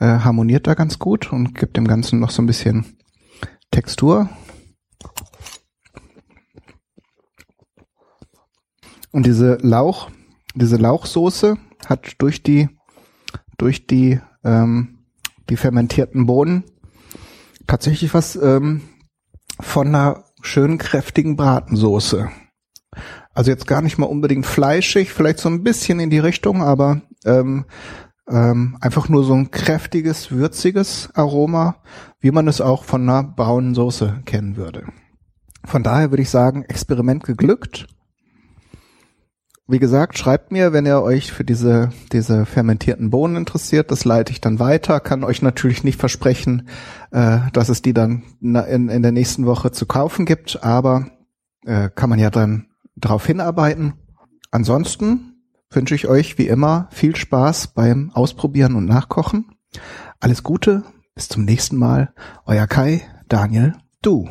äh, 0.00 0.06
harmoniert 0.06 0.66
da 0.66 0.74
ganz 0.74 0.98
gut 0.98 1.32
und 1.32 1.54
gibt 1.54 1.76
dem 1.76 1.86
Ganzen 1.86 2.20
noch 2.20 2.30
so 2.30 2.42
ein 2.42 2.46
bisschen 2.46 2.96
Textur. 3.70 4.28
Und 9.10 9.26
diese 9.26 9.58
Lauch, 9.62 10.10
diese 10.54 10.76
Lauchsoße 10.76 11.56
hat 11.86 12.14
durch 12.18 12.42
die 12.42 12.68
durch 13.56 13.86
die 13.86 14.20
ähm, 14.44 14.98
die 15.48 15.56
fermentierten 15.56 16.26
Bohnen. 16.26 16.64
Tatsächlich 17.66 18.14
was 18.14 18.36
ähm, 18.36 18.82
von 19.60 19.88
einer 19.88 20.24
schönen 20.42 20.78
kräftigen 20.78 21.36
Bratensoße. 21.36 22.30
Also 23.34 23.50
jetzt 23.50 23.66
gar 23.66 23.82
nicht 23.82 23.98
mal 23.98 24.06
unbedingt 24.06 24.46
fleischig, 24.46 25.12
vielleicht 25.12 25.38
so 25.38 25.48
ein 25.48 25.62
bisschen 25.62 26.00
in 26.00 26.10
die 26.10 26.18
Richtung, 26.18 26.62
aber 26.62 27.02
ähm, 27.24 27.66
ähm, 28.30 28.76
einfach 28.80 29.08
nur 29.08 29.24
so 29.24 29.34
ein 29.34 29.50
kräftiges, 29.50 30.30
würziges 30.30 31.10
Aroma, 31.14 31.76
wie 32.20 32.30
man 32.30 32.48
es 32.48 32.60
auch 32.60 32.84
von 32.84 33.02
einer 33.02 33.22
braunen 33.22 33.74
Soße 33.74 34.22
kennen 34.24 34.56
würde. 34.56 34.84
Von 35.64 35.82
daher 35.82 36.10
würde 36.10 36.22
ich 36.22 36.30
sagen, 36.30 36.64
Experiment 36.64 37.24
geglückt. 37.24 37.86
Wie 39.70 39.78
gesagt, 39.78 40.16
schreibt 40.16 40.50
mir, 40.50 40.72
wenn 40.72 40.86
ihr 40.86 41.02
euch 41.02 41.30
für 41.30 41.44
diese, 41.44 41.90
diese 42.12 42.46
fermentierten 42.46 43.10
Bohnen 43.10 43.36
interessiert. 43.36 43.90
Das 43.90 44.06
leite 44.06 44.32
ich 44.32 44.40
dann 44.40 44.58
weiter. 44.58 44.98
Kann 44.98 45.24
euch 45.24 45.42
natürlich 45.42 45.84
nicht 45.84 46.00
versprechen, 46.00 46.68
äh, 47.10 47.40
dass 47.52 47.68
es 47.68 47.82
die 47.82 47.92
dann 47.92 48.22
in, 48.40 48.88
in 48.88 49.02
der 49.02 49.12
nächsten 49.12 49.44
Woche 49.44 49.70
zu 49.70 49.84
kaufen 49.84 50.24
gibt, 50.24 50.62
aber 50.64 51.10
äh, 51.66 51.90
kann 51.94 52.08
man 52.08 52.18
ja 52.18 52.30
dann 52.30 52.68
darauf 52.96 53.26
hinarbeiten. 53.26 53.92
Ansonsten 54.50 55.37
wünsche 55.70 55.94
ich 55.94 56.08
euch 56.08 56.38
wie 56.38 56.48
immer 56.48 56.88
viel 56.90 57.16
Spaß 57.16 57.68
beim 57.68 58.10
Ausprobieren 58.14 58.74
und 58.74 58.86
Nachkochen. 58.86 59.56
Alles 60.20 60.42
Gute, 60.42 60.84
bis 61.14 61.28
zum 61.28 61.44
nächsten 61.44 61.76
Mal. 61.76 62.14
Euer 62.46 62.66
Kai, 62.66 63.02
Daniel, 63.28 63.74
du. 64.02 64.28